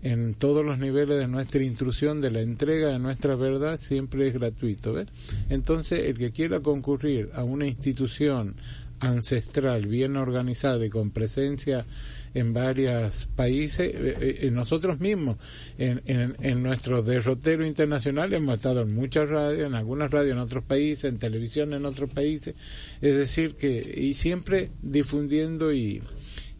[0.03, 4.33] en todos los niveles de nuestra instrucción, de la entrega de nuestra verdad, siempre es
[4.33, 4.93] gratuito.
[4.93, 5.07] ¿ves?
[5.49, 8.55] Entonces, el que quiera concurrir a una institución
[8.99, 11.85] ancestral, bien organizada y con presencia
[12.33, 15.37] en varios países, eh, eh, nosotros mismos,
[15.77, 20.39] en, en, en nuestro derrotero internacional, hemos estado en muchas radios, en algunas radios en
[20.39, 22.55] otros países, en televisión en otros países,
[23.01, 26.01] es decir, que, y siempre difundiendo y,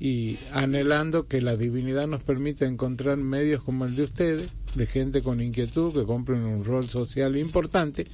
[0.04, 5.22] y anhelando que la divinidad nos permita encontrar medios como el de ustedes, de gente
[5.22, 8.06] con inquietud, que cumplen un rol social importante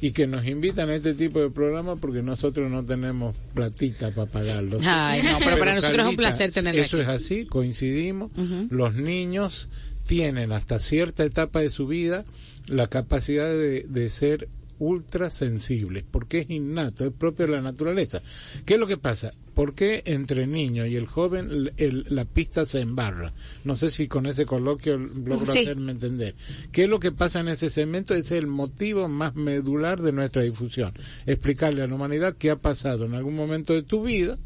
[0.00, 4.30] y que nos invitan a este tipo de programas porque nosotros no tenemos platita para
[4.30, 4.84] pagarlos.
[4.86, 7.02] Ay, no, pero para nosotros es un placer tenerla Eso aquí.
[7.02, 8.30] es así, coincidimos.
[8.70, 9.66] Los niños
[10.06, 12.24] tienen hasta cierta etapa de su vida
[12.68, 14.48] la capacidad de, de ser
[14.84, 18.20] ultra sensibles, porque es innato, es propio de la naturaleza.
[18.64, 19.32] ¿Qué es lo que pasa?
[19.54, 23.32] ¿Por qué entre niño y el joven el- el- la pista se embarra?
[23.64, 25.60] No sé si con ese coloquio logro Sí.
[25.60, 26.34] hacerme entender.
[26.72, 28.14] ¿Qué es lo que pasa en ese segmento?
[28.14, 30.92] Es el motivo más medular de nuestra difusión.
[31.26, 34.38] Explicarle a la humanidad qué ha pasado en algún momento de tu vida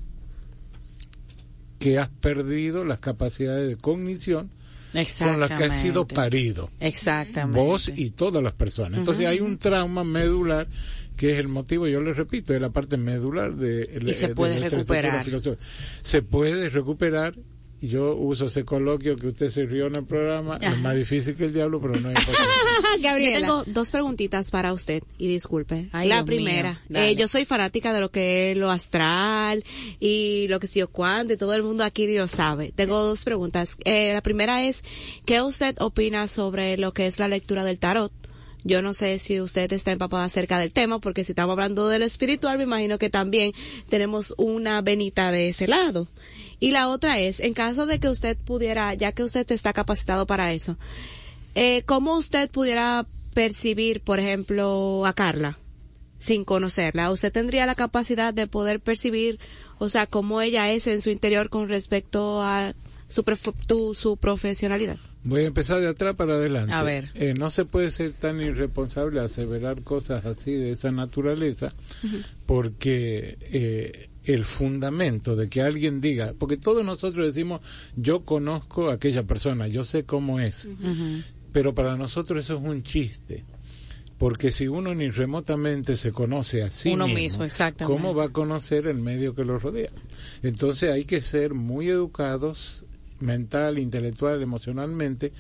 [1.78, 4.50] que has perdido las capacidades de cognición
[4.92, 6.14] con las que has sido Exactamente.
[6.14, 6.70] parido.
[6.80, 7.58] Exactamente.
[7.60, 8.98] Vos y todas las personas.
[8.98, 10.66] Entonces hay un trauma medular
[11.16, 14.34] que es el motivo, yo le repito, es la parte medular de, Y se de
[14.34, 15.14] puede nuestra recuperar.
[15.16, 16.02] estructura filosófica.
[16.02, 17.34] Se puede recuperar.
[17.80, 20.58] Yo uso ese coloquio que usted se rió en el programa.
[20.68, 22.48] Es más difícil que el diablo, pero no es imposible.
[23.02, 25.88] Yo tengo dos preguntitas para usted y disculpe.
[25.92, 29.64] Ay, la Dios primera, eh, yo soy fanática de lo que es lo astral
[30.00, 32.72] y lo que sé yo cuándo y todo el mundo aquí lo sabe.
[32.74, 33.76] Tengo dos preguntas.
[33.84, 34.82] Eh, la primera es,
[35.24, 38.12] ¿qué usted opina sobre lo que es la lectura del tarot?
[38.64, 41.98] Yo no sé si usted está empapada acerca del tema, porque si estamos hablando de
[41.98, 43.52] lo espiritual, me imagino que también
[43.88, 46.08] tenemos una venita de ese lado.
[46.60, 50.26] Y la otra es, en caso de que usted pudiera, ya que usted está capacitado
[50.26, 50.76] para eso,
[51.54, 55.58] eh, ¿cómo usted pudiera percibir, por ejemplo, a Carla
[56.18, 57.10] sin conocerla?
[57.12, 59.38] ¿Usted tendría la capacidad de poder percibir,
[59.78, 62.74] o sea, cómo ella es en su interior con respecto a
[63.08, 64.96] su, prof- tu- su profesionalidad?
[65.24, 66.72] Voy a empezar de atrás para adelante.
[66.72, 67.10] A ver.
[67.14, 71.72] Eh, no se puede ser tan irresponsable aseverar cosas así de esa naturaleza
[72.46, 77.62] porque eh, el fundamento de que alguien diga, porque todos nosotros decimos,
[77.96, 80.68] yo conozco a aquella persona, yo sé cómo es,
[81.50, 83.44] pero para nosotros eso es un chiste.
[84.18, 87.44] Porque si uno ni remotamente se conoce a sí Uno mismo.
[87.86, 89.90] ¿cómo va a conocer el medio que lo rodea?
[90.42, 92.84] Entonces hay que ser muy educados
[93.20, 95.32] mental, intelectual, emocionalmente,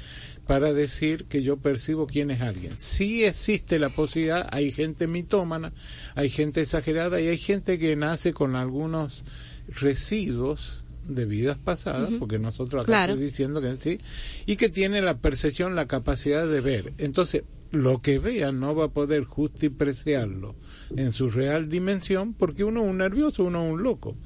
[0.48, 2.72] para decir que yo percibo quién es alguien.
[2.78, 5.74] Sí existe la posibilidad, hay gente mitómana,
[6.14, 9.22] hay gente exagerada y hay gente que nace con algunos
[9.68, 13.12] residuos de vidas pasadas, porque nosotros acá Claro.
[13.12, 14.00] estoy diciendo que sí,
[14.46, 16.94] y que tiene la percepción, la capacidad de ver.
[16.96, 20.54] Entonces, lo que vea no va a poder justipreciarlo
[20.96, 24.16] en su real dimensión, porque uno es un nervioso, uno es un loco.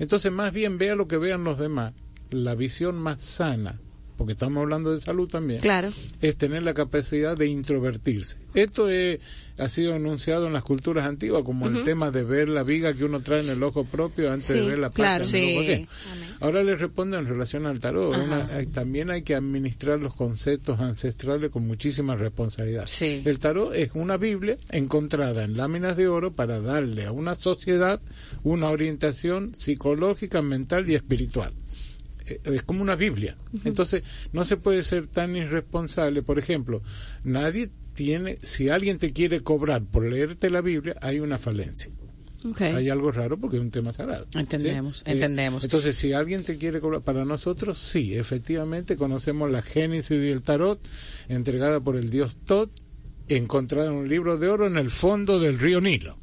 [0.00, 1.94] Entonces, más bien vea lo que vean los demás,
[2.30, 3.80] la visión más sana,
[4.18, 5.90] porque estamos hablando de salud también, Claro.
[6.20, 8.36] es tener la capacidad de introvertirse.
[8.54, 9.20] Esto es-
[9.58, 13.04] ha sido anunciado en las culturas antiguas como el tema de ver la viga que
[13.04, 15.24] uno trae en el ojo propio antes Sí, de ver la placa claro.
[15.24, 15.86] Sí.
[16.40, 18.14] Ahora le respondo en relación al tarot.
[18.14, 18.22] Ajá.
[18.22, 22.86] Una- hay- también hay que administrar los conceptos ancestrales con muchísima responsabilidad.
[23.00, 28.00] El tarot es una Biblia encontrada en láminas de oro para darle a una sociedad
[28.44, 31.52] una orientación psicológica, mental y espiritual
[32.44, 33.36] es como una Biblia.
[33.64, 34.02] Entonces,
[34.32, 36.22] no se puede ser tan irresponsable.
[36.22, 36.80] Por ejemplo,
[37.24, 41.90] nadie tiene, si alguien te quiere cobrar por leerte la Biblia, hay una falencia.
[42.60, 44.24] Hay algo raro porque es un tema sagrado.
[44.36, 45.64] Entendemos, Eh, entendemos.
[45.64, 50.78] Entonces, si alguien te quiere cobrar, para nosotros sí, efectivamente conocemos la génesis del tarot,
[51.28, 52.70] entregada por el dios Tot,
[53.26, 56.16] encontrada en un libro de oro en el fondo del río Nilo.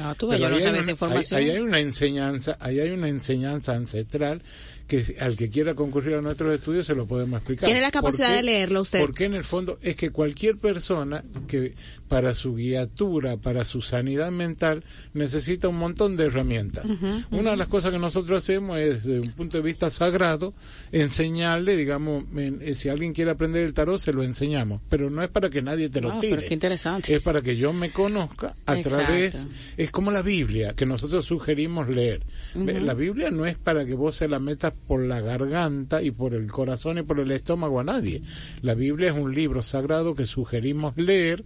[0.00, 1.38] Ah, tú yo no una- esa información.
[1.40, 4.42] Ahí, ahí hay una enseñanza, ahí hay una enseñanza ancestral
[4.88, 7.66] que al que quiera concurrir a nuestros estudios se lo podemos explicar.
[7.66, 9.00] ¿Tiene la capacidad de leerlo usted?
[9.00, 11.74] Porque en el fondo es que cualquier persona que
[12.08, 14.82] para su guiatura, para su sanidad mental,
[15.12, 16.86] necesita un montón de herramientas.
[17.30, 20.54] Una de las cosas que nosotros hacemos es, desde un punto de vista sagrado,
[20.90, 24.80] enseñarle, digamos, en- eh, si alguien quiere aprender el tarot, se lo enseñamos.
[24.88, 26.36] Pero no es para que nadie te lo Ah, tire.
[26.36, 27.14] pero qué interesante.
[27.14, 28.88] Es para que yo me conozca a Exacto.
[29.04, 32.22] través, es como la Biblia, que nosotros sugerimos leer.
[32.54, 36.34] La Biblia no es para que vos se la metas por la garganta y por
[36.34, 38.22] el corazón y por el estómago a nadie.
[38.62, 41.44] La Biblia es un libro sagrado que sugerimos leer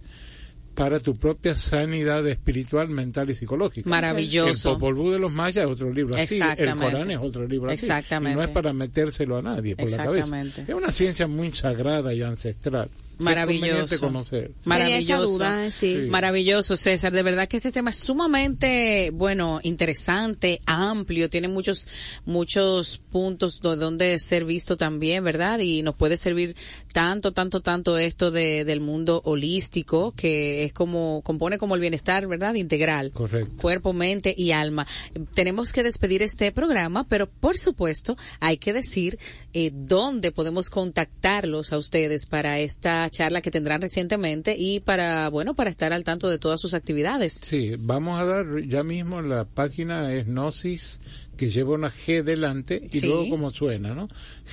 [0.75, 3.89] para tu propia sanidad espiritual, mental y psicológica.
[3.89, 4.69] Maravilloso.
[4.69, 6.75] El Popol Vuh de los mayas es otro libro así, el.
[6.75, 7.85] Corán es otro libro así.
[7.85, 8.33] Exactamente.
[8.33, 10.19] Y no es para metérselo a nadie por la cabeza.
[10.19, 10.71] Exactamente.
[10.71, 12.89] Es una ciencia muy sagrada y ancestral.
[13.19, 13.99] Maravilloso.
[13.99, 14.51] conocer.
[14.65, 15.33] Maravilloso.
[15.33, 16.07] duda, sí.
[16.09, 17.11] Maravilloso, César.
[17.11, 21.87] De verdad que este tema es sumamente, bueno, interesante, amplio, tiene muchos,
[22.25, 25.59] muchos puntos do- donde ser visto también, ¿verdad?
[25.59, 26.55] Y nos puede servir
[26.93, 32.27] tanto, tanto, tanto esto de, del mundo holístico, que es como, compone como el bienestar,
[32.27, 32.55] ¿verdad?
[32.55, 33.11] Integral.
[33.11, 33.55] Correcto.
[33.61, 34.87] Cuerpo, mente y alma.
[35.33, 39.17] Tenemos que despedir este programa, pero por supuesto hay que decir
[39.53, 45.53] eh, dónde podemos contactarlos a ustedes para esta charla que tendrán recientemente y para, bueno,
[45.55, 47.33] para estar al tanto de todas sus actividades.
[47.33, 50.99] Sí, vamos a dar ya mismo la página es Gnosis
[51.37, 53.07] que lleva una G delante y Sí.
[53.07, 54.07] luego como suena, ¿no?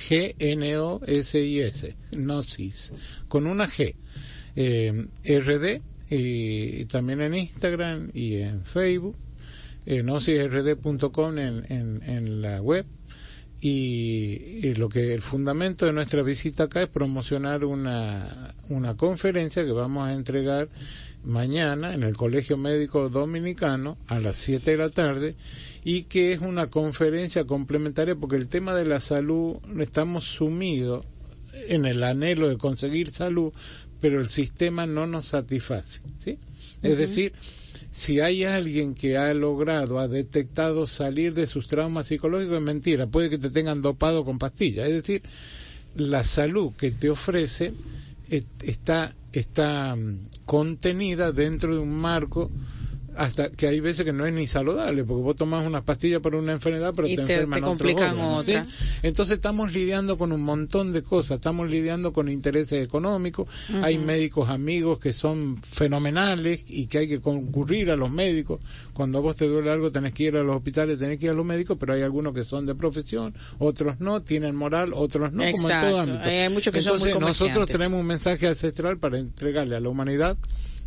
[0.07, 2.93] G N O S I S, Gnosis,
[3.27, 3.95] con una G.
[4.55, 9.15] Eh, RD y también en Instagram y en Facebook,
[9.85, 12.85] eh, gnosisrd.com en, en, en la web
[13.61, 19.63] y, y lo que el fundamento de nuestra visita acá es promocionar una, una conferencia
[19.63, 20.67] que vamos a entregar
[21.23, 25.35] mañana en el Colegio Médico Dominicano a las 7 de la tarde
[25.83, 31.05] y que es una conferencia complementaria porque el tema de la salud estamos sumidos
[31.67, 33.53] en el anhelo de conseguir salud,
[33.99, 36.39] pero el sistema no nos satisface, ¿sí?
[36.81, 37.33] Es decir,
[37.91, 43.07] si hay alguien que ha logrado, ha detectado salir de sus traumas psicológicos, es mentira,
[43.07, 44.87] puede que te tengan dopado con pastillas.
[44.87, 45.21] Es decir,
[45.95, 47.73] la salud que te ofrece
[48.61, 52.49] está, está mm, contenida dentro de un marco
[53.21, 56.37] hasta que hay veces que no es ni saludable, porque vos tomas unas pastillas para
[56.37, 58.65] una enfermedad, pero Y te, te- enferman te complican otra.
[59.03, 63.47] Entonces estamos lidiando con un montón de cosas, estamos lidiando con intereses económicos,
[63.81, 68.59] hay médicos amigos que son fenomenales y que hay que concurrir a los médicos.
[68.93, 71.31] Cuando a vos te duele algo tenés que ir a los hospitales, tenés que ir
[71.31, 75.31] a los médicos, pero hay algunos que son de profesión, otros no, tienen moral, otros
[75.31, 75.99] no, como en todo Exacto.
[76.11, 76.29] ámbito.
[76.29, 79.89] Hay muchos que son muy Entonces nosotros tenemos un mensaje ancestral para entregarle a la
[79.89, 80.37] humanidad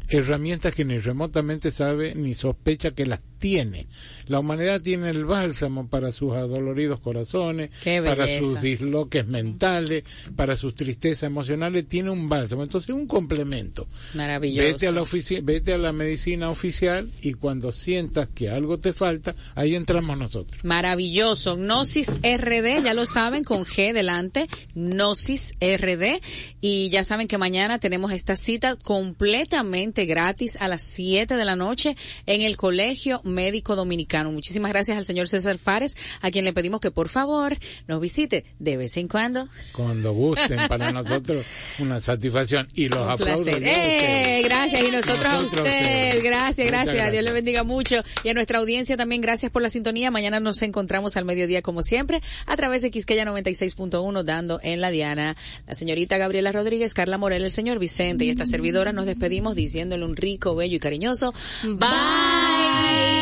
[0.08, 3.86] herramientas que ni remotamente sabe ni sospecha que las tiene.
[4.26, 10.02] La humanidad tiene el bálsamo para sus adoloridos corazones, para sus disloques mentales,
[10.34, 12.62] para sus tristezas emocionales, tiene un bálsamo.
[12.62, 13.86] Entonces, un complemento.
[14.14, 14.66] Maravilloso.
[14.66, 15.04] Vete a la
[15.42, 20.64] vete a la medicina oficial y cuando sientas que algo te falta, ahí entramos nosotros.
[20.64, 21.58] Maravilloso.
[21.58, 24.48] Gnosis RD, ya lo saben, con G delante.
[24.74, 26.22] Gnosis RD.
[26.62, 31.56] Y ya saben que mañana tenemos esta cita completamente gratis a las 7 de la
[31.56, 34.32] noche en el Colegio Médico Dominicano.
[34.32, 37.56] Muchísimas gracias al señor César Fares, a quien le pedimos que por favor
[37.86, 39.48] nos visite de vez en cuando.
[39.72, 41.44] Cuando gusten, para nosotros
[41.78, 42.68] una satisfacción.
[42.74, 43.46] Y los aplausos.
[43.46, 44.42] ¡Eh!
[44.44, 45.62] Gracias y nosotros, a Nosotros a usted.
[45.62, 46.22] ustedes.
[46.22, 46.94] Gracias, Muchas gracias.
[46.94, 47.12] gracias.
[47.12, 48.02] Dios le bendiga mucho.
[48.22, 50.10] Y a nuestra audiencia también gracias por la sintonía.
[50.10, 54.90] Mañana nos encontramos al mediodía como siempre a través de Quisqueya 96.1 dando en la
[54.90, 55.36] Diana.
[55.66, 60.04] La señorita Gabriela Rodríguez, Carla Morel, el señor Vicente y esta servidora nos despedimos diciéndole
[60.04, 61.32] un rico, bello y cariñoso
[61.62, 63.13] bye.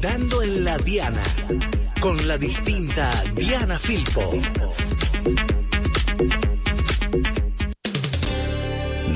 [0.00, 1.22] Dando en la Diana
[2.00, 4.32] con la distinta Diana Filpo.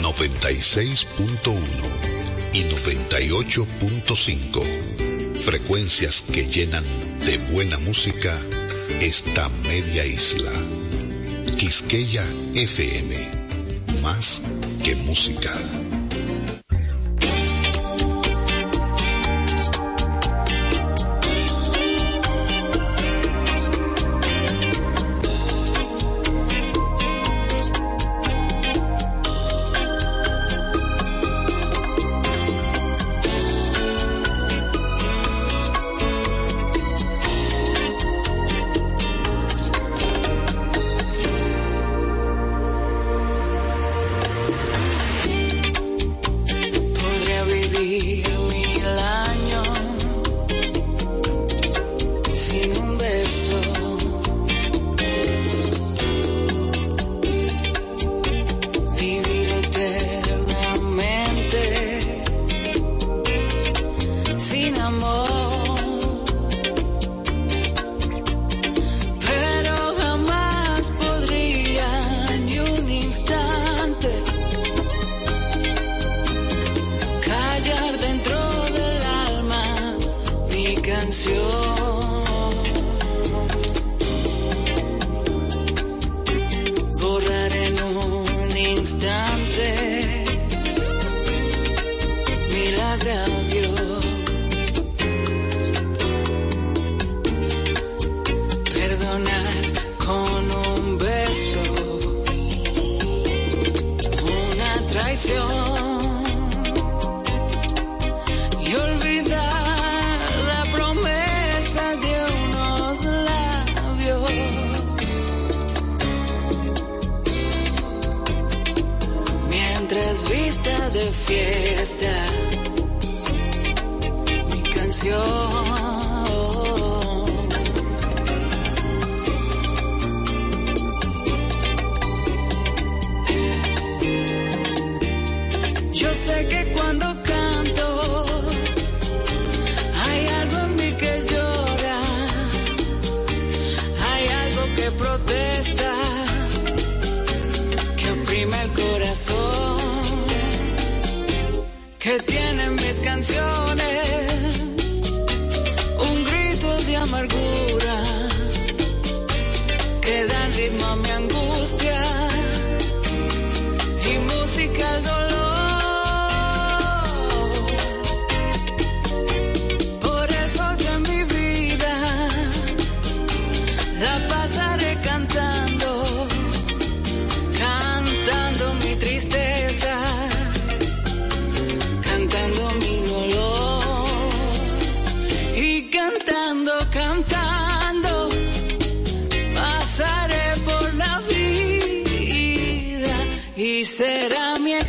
[0.03, 1.59] 96.1
[2.53, 5.35] y 98.5.
[5.35, 6.85] Frecuencias que llenan
[7.27, 8.33] de buena música
[9.01, 10.53] esta media isla.
[11.59, 12.25] Quisqueya
[12.55, 13.17] FM.
[14.03, 14.43] Más
[14.85, 15.53] que música.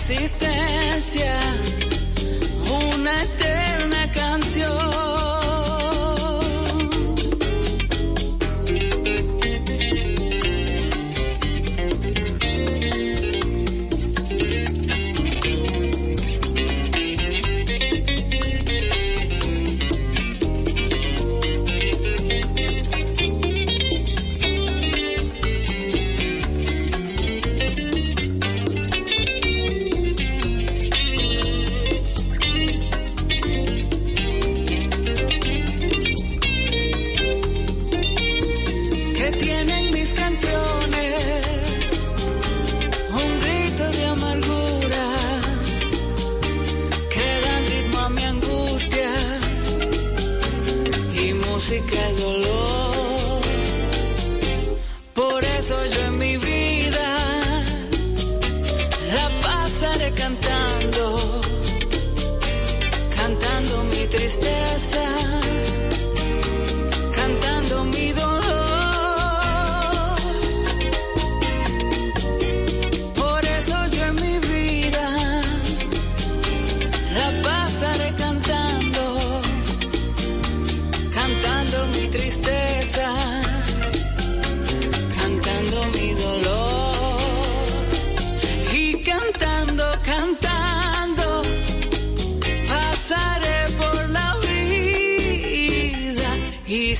[0.09, 1.46] Existencia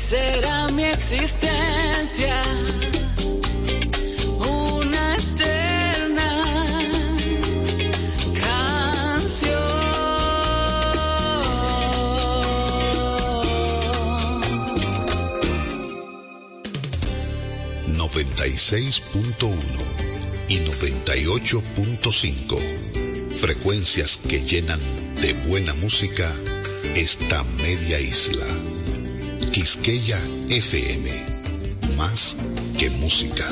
[0.08, 2.42] será mi existencia
[4.40, 6.32] una eterna
[8.42, 9.68] canción.
[17.98, 19.54] 96.1
[20.48, 23.30] y 98.5.
[23.32, 24.80] Frecuencias que llenan
[25.22, 26.34] de buena música
[26.96, 28.46] esta media isla.
[29.58, 31.10] Quisqueya FM.
[31.96, 32.38] Más
[32.78, 33.44] que música.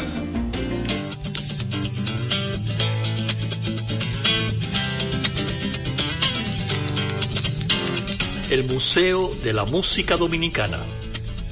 [8.52, 10.78] El Museo de la Música Dominicana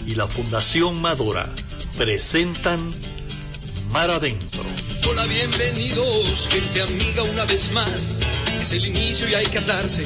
[0.05, 1.49] y la Fundación Madora
[1.97, 2.79] presentan
[3.89, 4.61] Mar Adentro.
[5.09, 8.21] Hola, bienvenidos, gente amiga una vez más.
[8.61, 10.05] Es el inicio y hay que atarse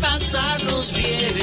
[0.00, 1.39] pasarnos bien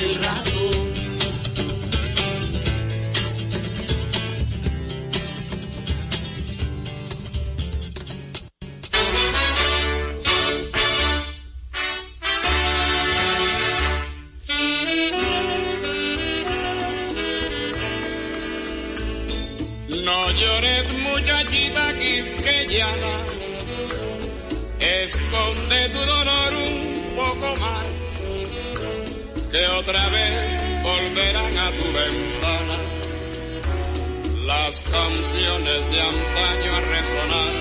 [34.97, 37.53] canciones de antaño a resonar.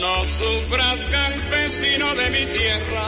[0.00, 3.06] No sufras campesino de mi tierra,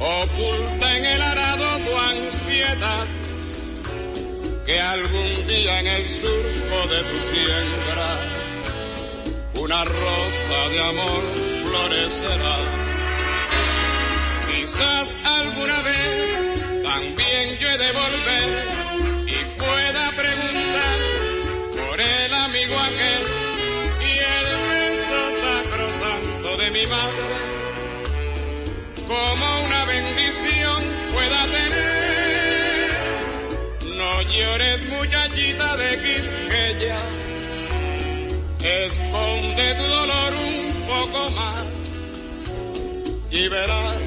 [0.00, 3.06] oculta en el arado tu ansiedad
[4.66, 8.10] que algún día en el surco de tu siembra
[9.54, 11.22] una rosa de amor
[11.64, 12.58] florecerá.
[14.48, 15.06] Quizás
[15.40, 18.87] alguna vez también yo he de volver
[29.06, 32.90] como una bendición pueda tener.
[33.96, 37.02] No llores muchachita de Quisqueya,
[38.60, 41.64] Esconde tu dolor un poco más
[43.30, 43.98] y verás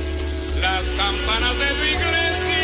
[0.62, 2.61] las campanas de tu iglesia